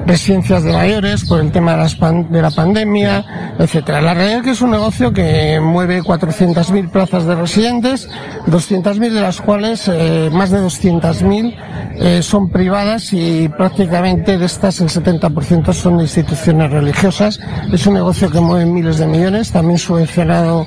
[0.06, 4.02] residencias de mayores, por el tema de, las de la pandemia, etcétera.
[4.02, 8.10] La realidad es que es un negocio que mueve 400.000 plazas de residentes,
[8.48, 11.56] 200.000 de las cuales, eh, más de 200.000
[11.96, 17.40] eh, son privadas y prácticamente de estas el 70% son instituciones religiosas.
[17.72, 20.66] Es un negocio que mueve miles de millones, también subvencionado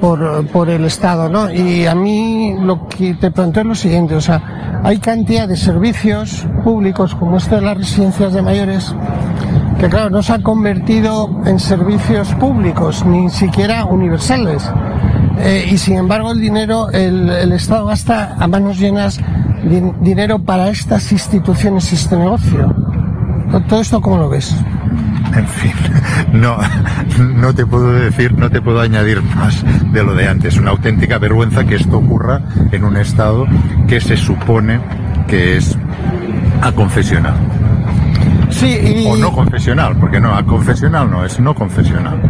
[0.00, 1.52] por, por el Estado, ¿no?
[1.52, 5.56] Y a mí lo que te planteo es lo siguiente, o sea, hay cantidad de
[5.56, 8.94] servicios públicos como este de las residencias de mayores
[9.78, 14.62] que claro, no se han convertido en servicios públicos, ni siquiera universales.
[15.38, 19.18] Eh, y sin embargo el dinero, el, el Estado gasta a manos llenas
[20.00, 22.74] dinero para estas instituciones y este negocio.
[23.68, 24.54] ¿Todo esto cómo lo ves?
[25.36, 25.72] En fin,
[26.32, 26.58] no,
[27.18, 30.58] no te puedo decir, no te puedo añadir más de lo de antes.
[30.58, 32.40] Una auténtica vergüenza que esto ocurra
[32.70, 33.46] en un Estado
[33.88, 34.80] que se supone
[35.26, 35.76] que es
[36.60, 37.34] a confesional.
[38.50, 42.20] Sí, O no confesional, porque no, a confesional no, es no confesional.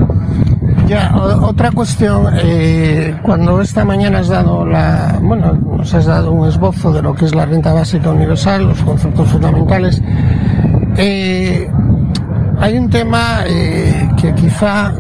[0.87, 6.49] Ya, otra cuestión, eh, cuando esta mañana has dado la, bueno, nos has dado un
[6.49, 10.03] esbozo de lo que es la renta básica universal, los conceptos fundamentales,
[10.97, 11.71] eh,
[12.63, 14.95] hay un tema eh, que quizá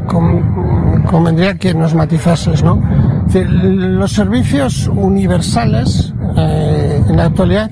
[1.09, 2.83] convendría que nos matizases, ¿no?
[3.33, 7.71] los servicios universales eh, en la actualidad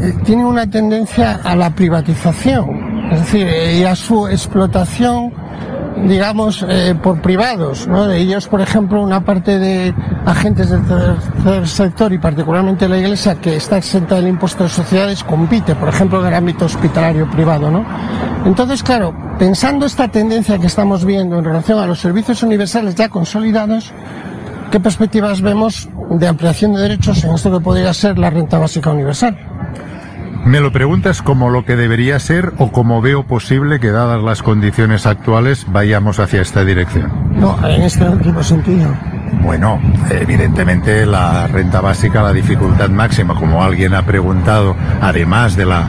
[0.00, 3.48] eh, tienen una tendencia a la privatización, es decir,
[3.80, 5.32] y a su explotación
[5.96, 8.10] digamos, eh, por privados, ¿no?
[8.10, 9.94] Ellos, por ejemplo, una parte de
[10.26, 15.22] agentes del tercer sector y particularmente la Iglesia que está exenta del impuesto de sociedades
[15.24, 17.84] compite, por ejemplo, en el ámbito hospitalario privado, ¿no?
[18.44, 23.08] Entonces, claro, pensando esta tendencia que estamos viendo en relación a los servicios universales ya
[23.08, 23.92] consolidados,
[24.70, 28.90] ¿qué perspectivas vemos de ampliación de derechos en esto que podría ser la renta básica
[28.90, 29.53] universal?
[30.44, 34.42] ¿Me lo preguntas como lo que debería ser o como veo posible que dadas las
[34.42, 37.10] condiciones actuales vayamos hacia esta dirección?
[37.40, 38.94] No, en este último sentido.
[39.42, 39.80] Bueno,
[40.10, 45.88] evidentemente la renta básica, la dificultad máxima, como alguien ha preguntado, además de la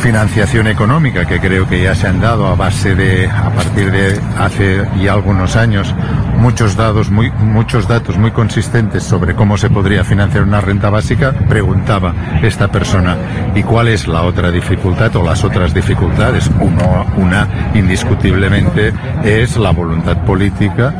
[0.00, 4.18] financiación económica que creo que ya se han dado a base de a partir de
[4.38, 5.94] hace ya algunos años
[6.38, 11.32] muchos datos muy muchos datos muy consistentes sobre cómo se podría financiar una renta básica
[11.32, 13.14] preguntaba esta persona
[13.54, 19.70] y cuál es la otra dificultad o las otras dificultades uno una indiscutiblemente es la
[19.70, 20.94] voluntad política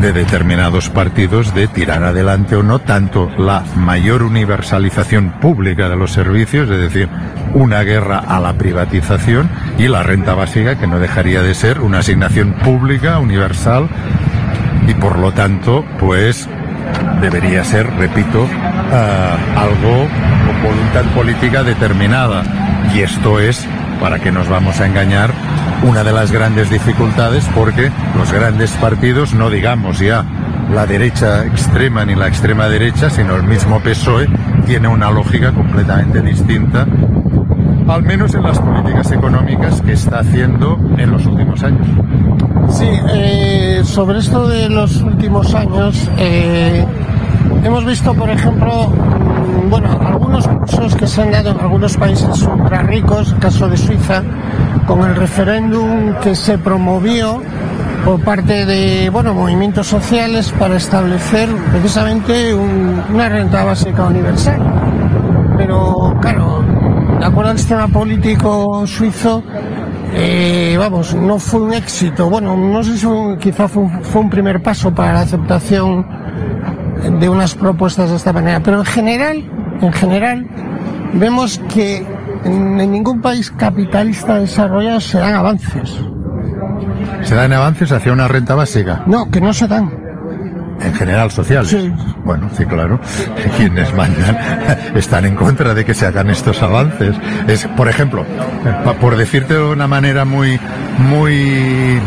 [0.00, 6.12] de determinados partidos de tirar adelante o no tanto la mayor universalización pública de los
[6.12, 7.08] servicios, es decir,
[7.54, 11.98] una guerra a la privatización y la renta básica que no dejaría de ser una
[11.98, 13.88] asignación pública, universal
[14.86, 16.48] y por lo tanto, pues
[17.20, 20.08] debería ser, repito, uh, algo
[20.62, 22.42] voluntad política determinada.
[22.94, 23.66] Y esto es,
[24.00, 25.32] para que nos vamos a engañar,
[25.82, 30.24] una de las grandes dificultades porque los grandes partidos, no digamos ya
[30.72, 34.28] la derecha extrema ni la extrema derecha, sino el mismo PSOE,
[34.66, 36.86] tiene una lógica completamente distinta,
[37.88, 41.86] al menos en las políticas económicas que está haciendo en los últimos años.
[42.70, 46.84] Sí, eh, sobre esto de los últimos años, eh,
[47.64, 48.92] hemos visto, por ejemplo,
[49.68, 53.76] bueno, algunos cursos que se han dado en algunos países ultra ricos, el caso de
[53.76, 54.22] Suiza,
[54.86, 57.42] con el referéndum que se promovió
[58.04, 64.60] por parte de bueno movimientos sociales para establecer precisamente un, una renta básica universal.
[65.56, 66.64] Pero claro,
[67.18, 69.42] de acuerdo al sistema político suizo,
[70.14, 72.30] eh, vamos, no fue un éxito.
[72.30, 73.06] Bueno, no sé si
[73.40, 73.82] quizá fue
[74.20, 76.06] un primer paso para la aceptación
[77.20, 79.44] de unas propuestas de esta manera, pero en general,
[79.80, 80.46] en general,
[81.14, 82.04] vemos que
[82.44, 86.00] en, ningún país capitalista desarrollado se dan avances.
[87.22, 89.02] ¿Se dan avances hacia una renta básica?
[89.06, 89.90] No, que no se dan.
[90.80, 91.70] en general sociales.
[91.70, 91.92] Sí.
[92.24, 93.00] Bueno, sí, claro.
[93.56, 94.38] Quienes mandan
[94.94, 97.16] están en contra de que se hagan estos avances.
[97.48, 98.24] Es, por ejemplo,
[99.00, 100.60] por decirte de una manera muy,
[100.98, 101.98] muy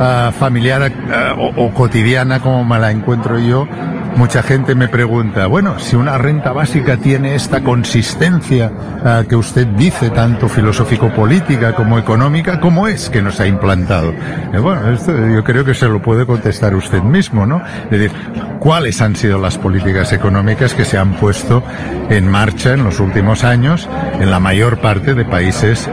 [0.00, 3.68] ah, familiar ah, o, o cotidiana como me la encuentro yo,
[4.16, 8.70] mucha gente me pregunta, bueno, si una renta básica tiene esta consistencia
[9.04, 14.12] ah, que usted dice, tanto filosófico-política como económica, ¿cómo es que nos ha implantado?
[14.52, 14.92] Eh, bueno,
[15.34, 17.62] yo creo que se lo puede contestar usted mismo, ¿no?
[17.90, 18.12] Es decir,
[18.60, 21.62] ¿cuáles han sido las políticas económicas que se han puesto
[22.08, 23.88] en marcha en los últimos años
[24.20, 25.88] en la mayor parte de países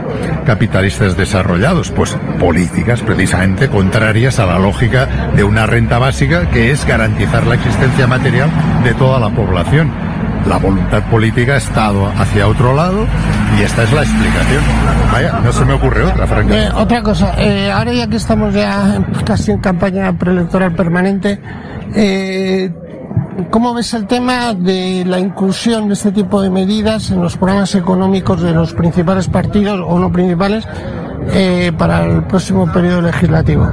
[0.46, 1.90] capitalistas desarrollados?
[1.90, 7.54] Pues políticas precisamente contrarias a la lógica de una renta básica que es garantizar la
[7.54, 8.50] existencia material
[8.84, 9.90] de toda la población.
[10.46, 13.06] La voluntad política ha estado hacia otro lado
[13.58, 14.62] y esta es la explicación.
[15.10, 16.70] Vaya, no se me ocurre otra, Eh, francamente.
[16.76, 21.40] otra cosa, eh, ahora ya que estamos ya casi en campaña preelectoral permanente,
[21.94, 22.70] eh,
[23.50, 27.74] ¿cómo ves el tema de la inclusión de este tipo de medidas en los programas
[27.76, 30.66] económicos de los principales partidos o no principales
[31.32, 33.70] eh, para el próximo periodo legislativo?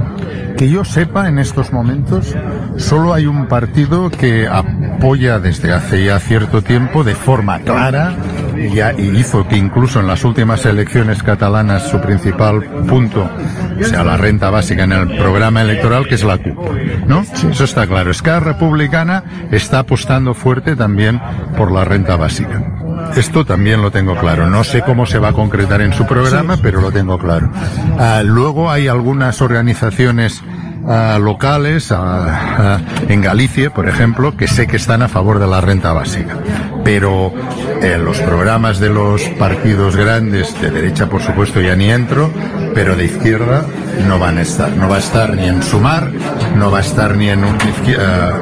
[0.56, 2.34] Que yo sepa, en estos momentos,
[2.76, 8.14] solo hay un partido que apoya desde hace ya cierto tiempo de forma clara
[8.56, 13.28] y, hizo que incluso en las últimas elecciones catalanas su principal punto
[13.80, 16.58] sea la renta básica en el programa electoral, que es la CUP.
[17.06, 17.22] ¿No?
[17.22, 18.10] Eso está claro.
[18.10, 21.20] Esquerra Republicana está apostando fuerte también
[21.56, 22.79] por la renta básica.
[23.16, 24.48] Esto también lo tengo claro.
[24.48, 27.50] No sé cómo se va a concretar en su programa, pero lo tengo claro.
[27.98, 30.42] Ah, luego hay algunas organizaciones
[30.86, 35.60] ah, locales ah, en Galicia, por ejemplo, que sé que están a favor de la
[35.60, 36.36] renta básica.
[36.84, 37.32] Pero
[37.82, 42.30] en los programas de los partidos grandes, de derecha por supuesto ya ni entro,
[42.74, 43.64] pero de izquierda
[44.06, 44.70] no van a estar.
[44.76, 46.10] No va a estar ni en Sumar,
[46.56, 48.32] no va a estar ni en ah,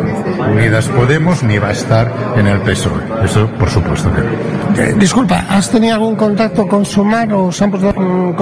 [0.52, 3.02] Unidas Podemos, ni va a estar en el PSOE.
[3.24, 4.82] Eso por supuesto que no.
[4.82, 7.90] Eh, disculpa, ¿has tenido algún contacto con Sumar o se han puesto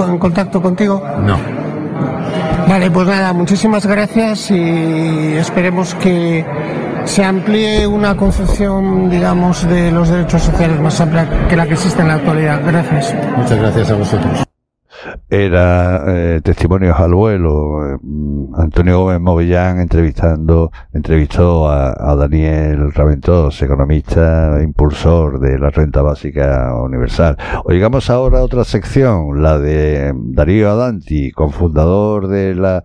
[0.07, 1.03] en contacto contigo?
[1.25, 1.66] No.
[2.67, 6.45] Vale, pues nada, muchísimas gracias y esperemos que
[7.05, 12.01] se amplíe una concepción, digamos, de los derechos sociales más amplia que la que existe
[12.01, 12.61] en la actualidad.
[12.65, 13.15] Gracias.
[13.37, 14.46] Muchas gracias a vosotros.
[15.29, 17.99] Era eh, testimonios al vuelo.
[18.01, 26.01] mm, Antonio Gómez Movillán entrevistando, entrevistó a, a Daniel Raventós, economista, impulsor de la renta
[26.01, 27.37] básica universal.
[27.65, 32.83] Oigamos ahora otra sección, la de Darío Adanti, cofundador de la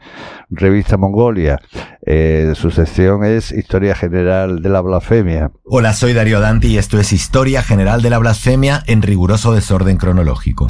[0.50, 1.60] revista Mongolia.
[2.04, 5.52] Eh, su sección es Historia General de la Blasfemia.
[5.64, 9.96] Hola, soy Darío Danti y esto es Historia General de la Blasfemia en riguroso desorden
[9.96, 10.66] cronológico.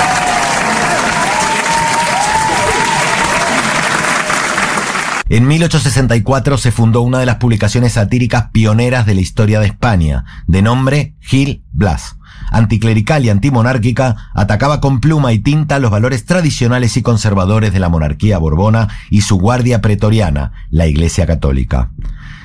[5.33, 10.27] En 1864 se fundó una de las publicaciones satíricas pioneras de la historia de España,
[10.47, 12.17] de nombre Gil Blas.
[12.51, 17.89] Anticlerical y antimonárquica, atacaba con pluma y tinta los valores tradicionales y conservadores de la
[17.89, 21.93] monarquía borbona y su guardia pretoriana, la Iglesia Católica.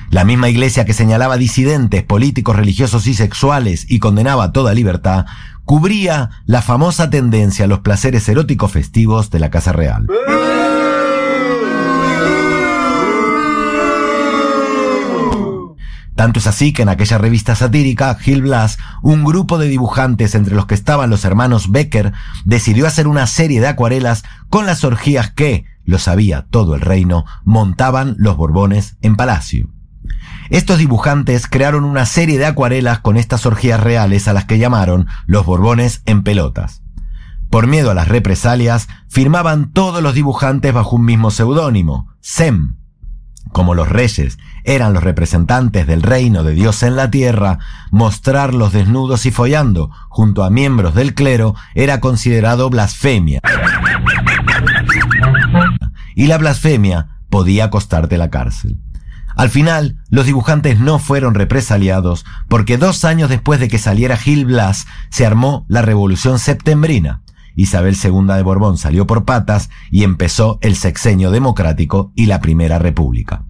[0.08, 5.26] La misma iglesia que señalaba disidentes, políticos, religiosos y sexuales y condenaba toda libertad,
[5.66, 10.06] cubría la famosa tendencia a los placeres eróticos festivos de la Casa Real.
[16.18, 20.56] Tanto es así que en aquella revista satírica, Gil Blas, un grupo de dibujantes entre
[20.56, 22.12] los que estaban los hermanos Becker,
[22.44, 27.24] decidió hacer una serie de acuarelas con las orgías que, lo sabía todo el reino,
[27.44, 29.70] montaban los Borbones en palacio.
[30.50, 35.06] Estos dibujantes crearon una serie de acuarelas con estas orgías reales a las que llamaron
[35.26, 36.82] los Borbones en pelotas.
[37.48, 42.74] Por miedo a las represalias, firmaban todos los dibujantes bajo un mismo seudónimo, Sem.
[43.52, 47.58] Como los reyes eran los representantes del reino de Dios en la tierra,
[47.90, 53.40] mostrarlos desnudos y follando junto a miembros del clero era considerado blasfemia.
[56.14, 58.78] Y la blasfemia podía costarte la cárcel.
[59.36, 64.46] Al final, los dibujantes no fueron represaliados porque dos años después de que saliera Gil
[64.46, 67.22] Blas, se armó la Revolución Septembrina.
[67.58, 72.78] Isabel II de Borbón salió por patas y empezó el sexenio democrático y la Primera
[72.78, 73.42] República.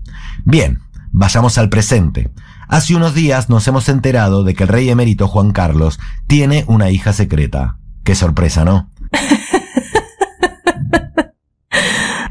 [0.46, 0.78] Bien,
[1.12, 2.32] vayamos al presente.
[2.68, 6.90] Hace unos días nos hemos enterado de que el rey emérito Juan Carlos tiene una
[6.90, 7.76] hija secreta.
[8.02, 8.90] Qué sorpresa, ¿no?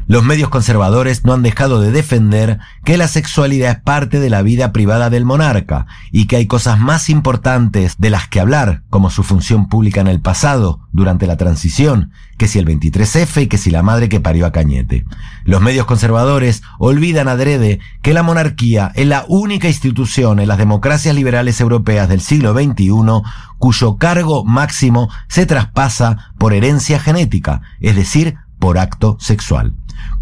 [0.08, 4.40] Los medios conservadores no han dejado de defender que la sexualidad es parte de la
[4.40, 9.10] vida privada del monarca y que hay cosas más importantes de las que hablar, como
[9.10, 13.58] su función pública en el pasado, durante la transición, que si el 23F y que
[13.58, 15.04] si la madre que parió a Cañete.
[15.44, 21.14] Los medios conservadores olvidan adrede que la monarquía es la única institución en las democracias
[21.14, 22.88] liberales europeas del siglo XXI
[23.58, 29.74] cuyo cargo máximo se traspasa por herencia genética, es decir, por acto sexual.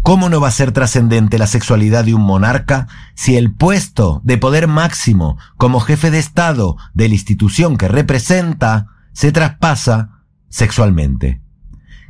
[0.03, 4.37] ¿Cómo no va a ser trascendente la sexualidad de un monarca si el puesto de
[4.37, 11.41] poder máximo como jefe de Estado de la institución que representa se traspasa sexualmente?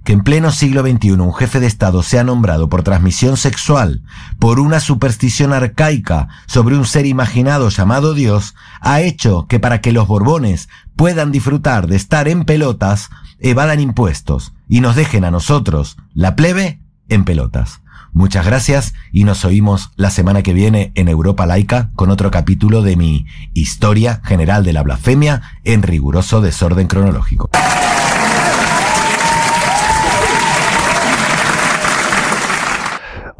[0.03, 4.03] Que en pleno siglo XXI un jefe de Estado sea nombrado por transmisión sexual
[4.39, 9.91] por una superstición arcaica sobre un ser imaginado llamado Dios ha hecho que para que
[9.91, 13.09] los Borbones puedan disfrutar de estar en pelotas,
[13.39, 16.79] evadan impuestos y nos dejen a nosotros, la plebe,
[17.09, 17.81] en pelotas.
[18.13, 22.81] Muchas gracias y nos oímos la semana que viene en Europa Laica con otro capítulo
[22.81, 27.49] de mi Historia General de la Blasfemia en riguroso desorden cronológico.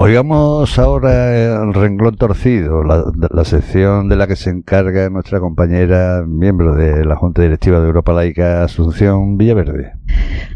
[0.07, 6.23] Oigamos ahora el renglón torcido, la, la, sección de la que se encarga nuestra compañera,
[6.25, 9.95] miembro de la Junta Directiva de Europa Laica, Asunción Villaverde.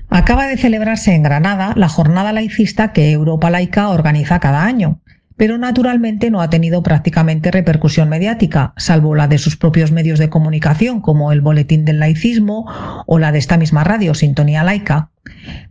[0.10, 5.02] Acaba de celebrarse en Granada la jornada laicista que Europa Laica organiza cada año,
[5.42, 10.30] pero naturalmente no ha tenido prácticamente repercusión mediática, salvo la de sus propios medios de
[10.30, 12.72] comunicación, como el Boletín del Laicismo
[13.08, 15.10] o la de esta misma radio, Sintonía Laica.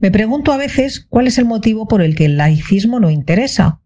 [0.00, 3.78] Me pregunto a veces cuál es el motivo por el que el laicismo no interesa.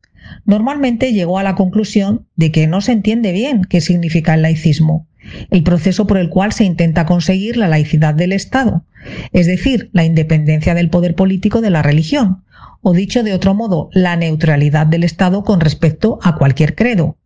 [0.47, 5.07] Normalmente llego a la conclusión de que no se entiende bien qué significa el laicismo,
[5.51, 8.87] el proceso por el cual se intenta conseguir la laicidad del Estado,
[9.35, 12.43] es decir, la independencia del poder político de la religión,
[12.85, 17.19] o dicho de otro modo, la neutralidad del Estado con respecto a cualquier credo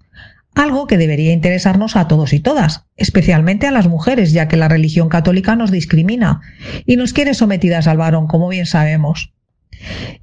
[0.54, 4.68] algo que debería interesarnos a todos y todas, especialmente a las mujeres, ya que la
[4.68, 6.40] religión católica nos discrimina
[6.84, 9.32] y nos quiere sometidas al varón, como bien sabemos.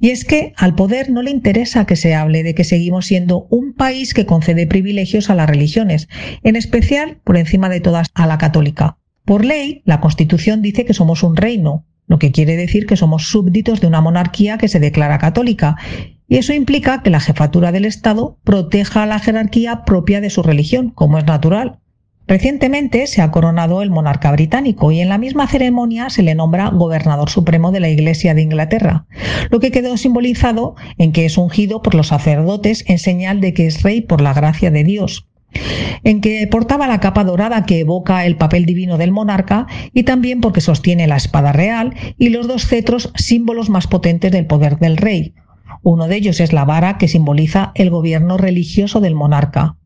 [0.02, 3.48] Y es que al poder no le interesa que se hable de que seguimos siendo
[3.50, 6.10] un país que concede privilegios a las religiones,
[6.44, 8.98] en especial por encima de todas a la católica.
[9.24, 13.30] Por ley, la Constitución dice que somos un reino, lo que quiere decir que somos
[13.30, 15.76] súbditos de una monarquía que se declara católica,
[16.28, 20.90] y eso implica que la jefatura del Estado proteja la jerarquía propia de su religión,
[20.90, 21.80] como es natural.
[22.28, 26.70] Recientemente se ha coronado el monarca británico y en la misma ceremonia se le nombra
[26.70, 29.06] gobernador supremo de la Iglesia de Inglaterra,
[29.52, 33.68] lo que quedó simbolizado en que es ungido por los sacerdotes en señal de que
[33.68, 35.28] es rey por la gracia de Dios
[36.06, 40.40] en que portaba la capa dorada que evoca el papel divino del monarca y también
[40.40, 44.96] porque sostiene la espada real y los dos cetros símbolos más potentes del poder del
[44.96, 45.34] rey,
[45.82, 49.78] uno de ellos es la vara que simboliza el gobierno religioso del monarca.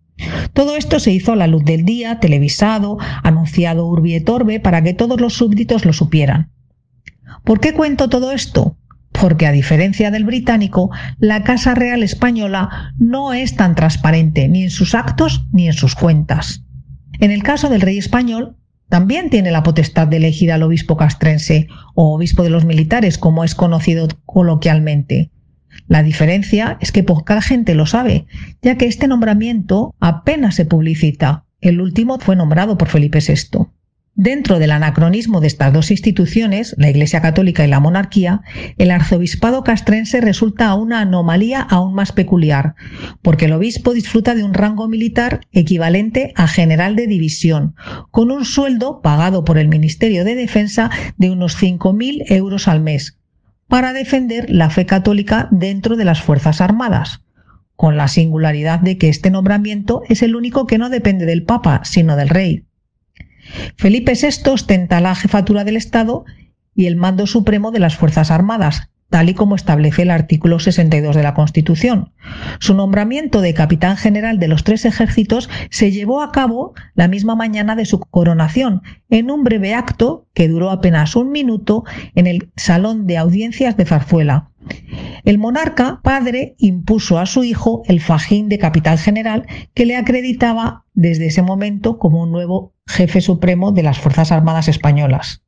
[0.53, 4.81] Todo esto se hizo a la luz del día, televisado, anunciado urbi et orbe para
[4.81, 6.51] que todos los súbditos lo supieran.
[7.43, 8.77] ¿Por qué cuento todo esto?
[9.19, 14.69] Porque a diferencia del británico, la Casa Real Española no es tan transparente ni en
[14.69, 16.63] sus actos ni en sus cuentas.
[17.19, 18.55] En el caso del rey español,
[18.87, 23.43] también tiene la potestad de elegir al obispo castrense o obispo de los militares, como
[23.43, 25.31] es conocido coloquialmente.
[25.87, 28.25] La diferencia es que poca gente lo sabe,
[28.61, 31.45] ya que este nombramiento apenas se publicita.
[31.61, 33.67] El último fue nombrado por Felipe VI.
[34.15, 38.41] Dentro del anacronismo de estas dos instituciones, la Iglesia Católica y la monarquía,
[38.77, 42.75] el arzobispado castrense resulta una anomalía aún más peculiar,
[43.21, 47.75] porque el obispo disfruta de un rango militar equivalente a general de división,
[48.11, 53.17] con un sueldo pagado por el Ministerio de Defensa de unos 5.000 euros al mes,
[53.69, 57.21] para defender la fe católica dentro de las Fuerzas Armadas,
[57.77, 61.81] con la singularidad de que este nombramiento es el único que no depende del Papa,
[61.85, 62.65] sino del Rey.
[63.77, 66.25] Felipe VI ostenta la jefatura del Estado
[66.75, 71.15] y el mando supremo de las Fuerzas Armadas, tal y como establece el artículo 62
[71.15, 72.13] de la Constitución.
[72.59, 77.35] Su nombramiento de capitán general de los tres ejércitos se llevó a cabo la misma
[77.35, 81.83] mañana de su coronación, en un breve acto que duró apenas un minuto
[82.15, 84.48] en el Salón de Audiencias de Zarzuela.
[85.23, 90.85] El monarca padre impuso a su hijo el fajín de capitán general que le acreditaba
[90.93, 95.43] desde ese momento como un nuevo jefe supremo de las Fuerzas Armadas Españolas.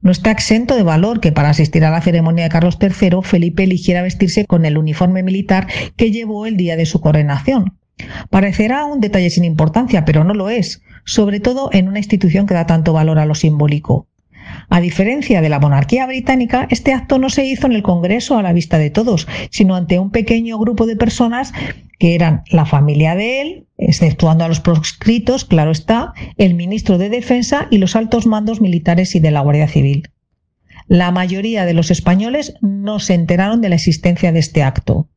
[0.00, 3.64] No está exento de valor que para asistir a la ceremonia de Carlos III, Felipe
[3.64, 7.78] eligiera vestirse con el uniforme militar que llevó el día de su coronación.
[8.30, 12.54] Parecerá un detalle sin importancia, pero no lo es, sobre todo en una institución que
[12.54, 14.08] da tanto valor a lo simbólico.
[14.68, 18.42] A diferencia de la monarquía británica, este acto no se hizo en el Congreso a
[18.42, 21.52] la vista de todos, sino ante un pequeño grupo de personas
[21.98, 27.08] que eran la familia de él, exceptuando a los proscritos, claro está, el ministro de
[27.08, 30.10] Defensa y los altos mandos militares y de la Guardia Civil.
[30.88, 35.08] La mayoría de los españoles no se enteraron de la existencia de este acto.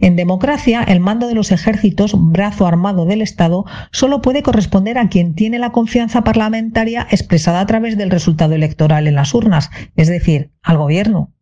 [0.00, 5.08] En democracia, el mando de los ejércitos, brazo armado del Estado, solo puede corresponder a
[5.08, 10.08] quien tiene la confianza parlamentaria expresada a través del resultado electoral en las urnas, es
[10.08, 11.32] decir, al gobierno.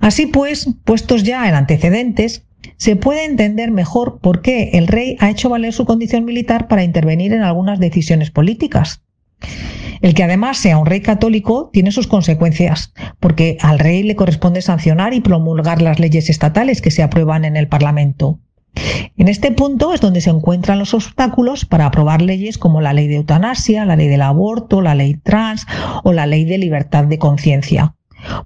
[0.00, 2.44] Así pues, puestos ya en antecedentes,
[2.76, 6.84] se puede entender mejor por qué el rey ha hecho valer su condición militar para
[6.84, 9.02] intervenir en algunas decisiones políticas.
[10.00, 14.62] El que además sea un rey católico tiene sus consecuencias, porque al rey le corresponde
[14.62, 18.38] sancionar y promulgar las leyes estatales que se aprueban en el Parlamento.
[19.16, 23.08] En este punto es donde se encuentran los obstáculos para aprobar leyes como la ley
[23.08, 25.66] de eutanasia, la ley del aborto, la ley trans
[26.04, 27.94] o la ley de libertad de conciencia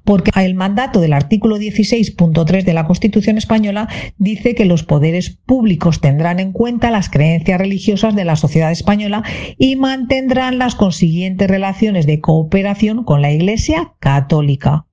[0.05, 6.01] porque el mandato del artículo 16.3 de la Constitución española dice que los poderes públicos
[6.01, 9.23] tendrán en cuenta las creencias religiosas de la sociedad española
[9.59, 14.87] y mantendrán las consiguientes relaciones de cooperación con la Iglesia católica.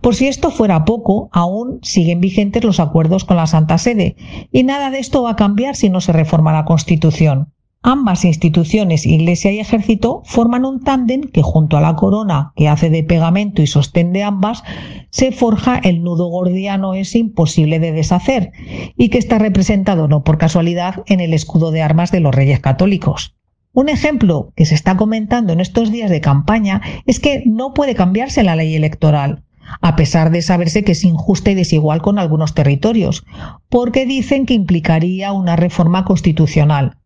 [0.00, 4.16] Por si esto fuera poco, aún siguen vigentes los acuerdos con la Santa Sede,
[4.52, 7.52] y nada de esto va a cambiar si no se reforma la Constitución.
[7.86, 12.88] Ambas instituciones, Iglesia y Ejército, forman un tándem que junto a la corona que hace
[12.88, 14.64] de pegamento y sostén de ambas,
[15.10, 18.52] se forja el nudo gordiano ese imposible de deshacer
[18.96, 22.58] y que está representado no por casualidad en el escudo de armas de los reyes
[22.58, 23.36] católicos.
[23.74, 27.94] Un ejemplo que se está comentando en estos días de campaña es que no puede
[27.94, 29.44] cambiarse la ley electoral,
[29.82, 33.26] a pesar de saberse que es injusta y desigual con algunos territorios,
[33.68, 36.96] porque dicen que implicaría una reforma constitucional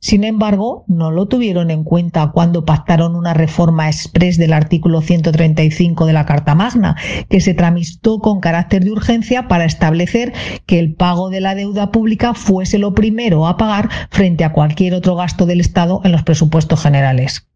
[0.00, 6.06] sin embargo, no lo tuvieron en cuenta cuando pactaron una reforma express del artículo 135
[6.06, 6.96] de la Carta Magna,
[7.28, 10.32] que se tramitó con carácter de urgencia para establecer
[10.66, 14.94] que el pago de la deuda pública fuese lo primero a pagar frente a cualquier
[14.94, 17.48] otro gasto del Estado en los presupuestos generales.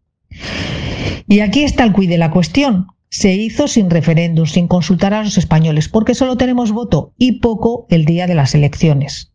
[1.27, 2.87] Y aquí está el cuid de la cuestión.
[3.09, 7.85] Se hizo sin referéndum, sin consultar a los españoles, porque solo tenemos voto y poco
[7.89, 9.32] el día de las elecciones.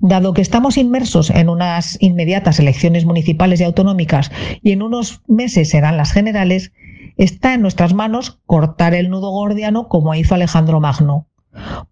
[0.00, 4.30] Dado que estamos inmersos en unas inmediatas elecciones municipales y autonómicas
[4.62, 6.72] y en unos meses serán las generales,
[7.16, 11.28] está en nuestras manos cortar el nudo gordiano como hizo Alejandro Magno.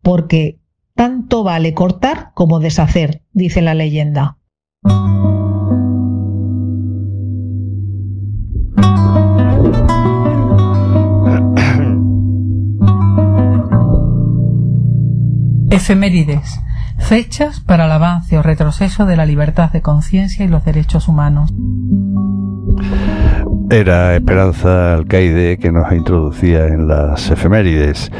[0.02, 0.58] Porque
[0.94, 4.38] tanto vale cortar como deshacer, dice la leyenda.
[15.70, 16.60] Efemérides
[17.00, 21.52] Fechas para el avance o retroceso de la libertad de conciencia y los derechos humanos.
[23.70, 28.10] Era Esperanza Alcaide que nos introducía en las efemérides.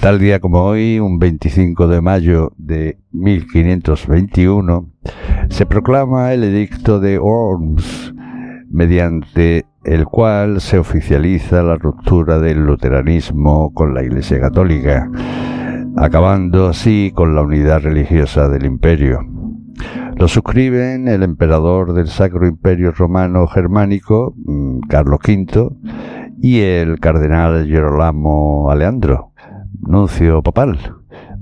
[0.00, 4.90] Tal día como hoy, un 25 de mayo de 1521,
[5.50, 8.14] se proclama el edicto de Worms,
[8.70, 15.08] mediante el cual se oficializa la ruptura del luteranismo con la Iglesia Católica
[15.96, 19.20] acabando así con la unidad religiosa del imperio.
[20.16, 25.70] Lo suscriben el emperador del Sacro Imperio Romano Germánico, mm, Carlos V,
[26.40, 29.32] y el cardenal Girolamo Aleandro,
[29.80, 30.78] nuncio papal,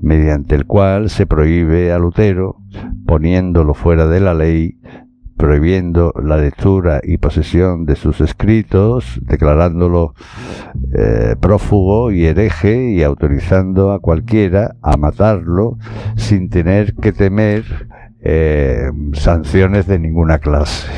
[0.00, 2.56] mediante el cual se prohíbe a Lutero,
[3.06, 4.78] poniéndolo fuera de la ley,
[5.36, 10.14] prohibiendo la lectura y posesión de sus escritos, declarándolo
[10.96, 15.78] eh, prófugo y hereje y autorizando a cualquiera a matarlo
[16.16, 17.64] sin tener que temer
[18.20, 20.90] eh, sanciones de ninguna clase.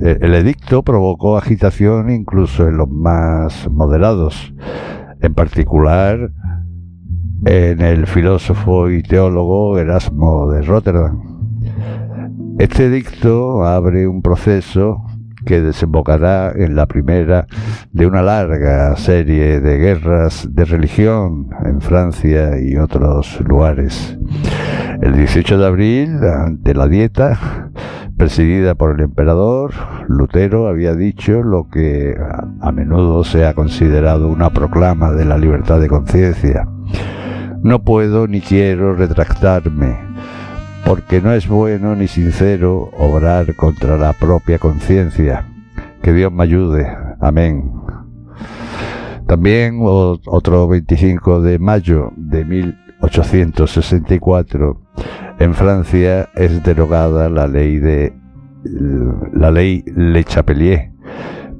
[0.00, 4.52] Eh, el edicto provocó agitación incluso en los más moderados,
[5.20, 6.32] en particular
[7.44, 11.35] en el filósofo y teólogo Erasmo de Rotterdam
[12.58, 15.04] este dicto abre un proceso
[15.44, 17.46] que desembocará en la primera
[17.92, 24.18] de una larga serie de guerras de religión en Francia y otros lugares.
[25.02, 27.70] El 18 de abril, ante la dieta,
[28.16, 29.72] presidida por el emperador,
[30.08, 32.16] Lutero había dicho lo que
[32.60, 36.66] a menudo se ha considerado una proclama de la libertad de conciencia.
[37.62, 40.06] No puedo ni quiero retractarme
[40.86, 45.44] porque no es bueno ni sincero obrar contra la propia conciencia.
[46.00, 46.86] Que Dios me ayude.
[47.20, 47.72] Amén.
[49.26, 54.80] También otro 25 de mayo de 1864
[55.40, 58.14] en Francia es derogada la ley de
[59.32, 60.92] la ley Le Chapelier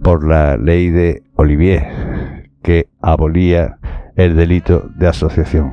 [0.03, 3.79] por la ley de Olivier, que abolía
[4.15, 5.73] el delito de asociación.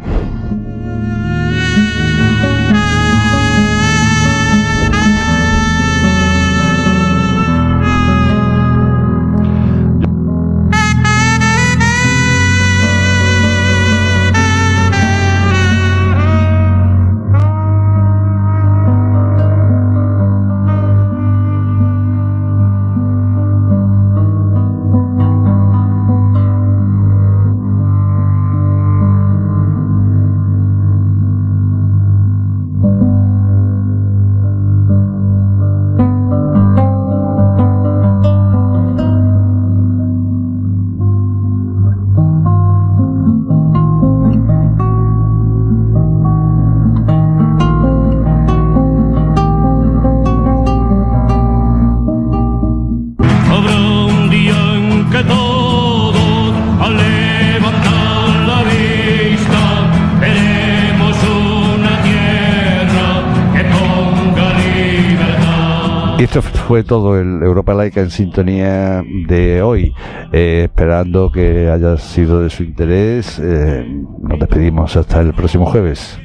[66.41, 69.93] Fue todo el Europa Laica en sintonía de hoy.
[70.31, 73.85] Eh, esperando que haya sido de su interés, eh,
[74.21, 76.19] nos despedimos hasta el próximo jueves.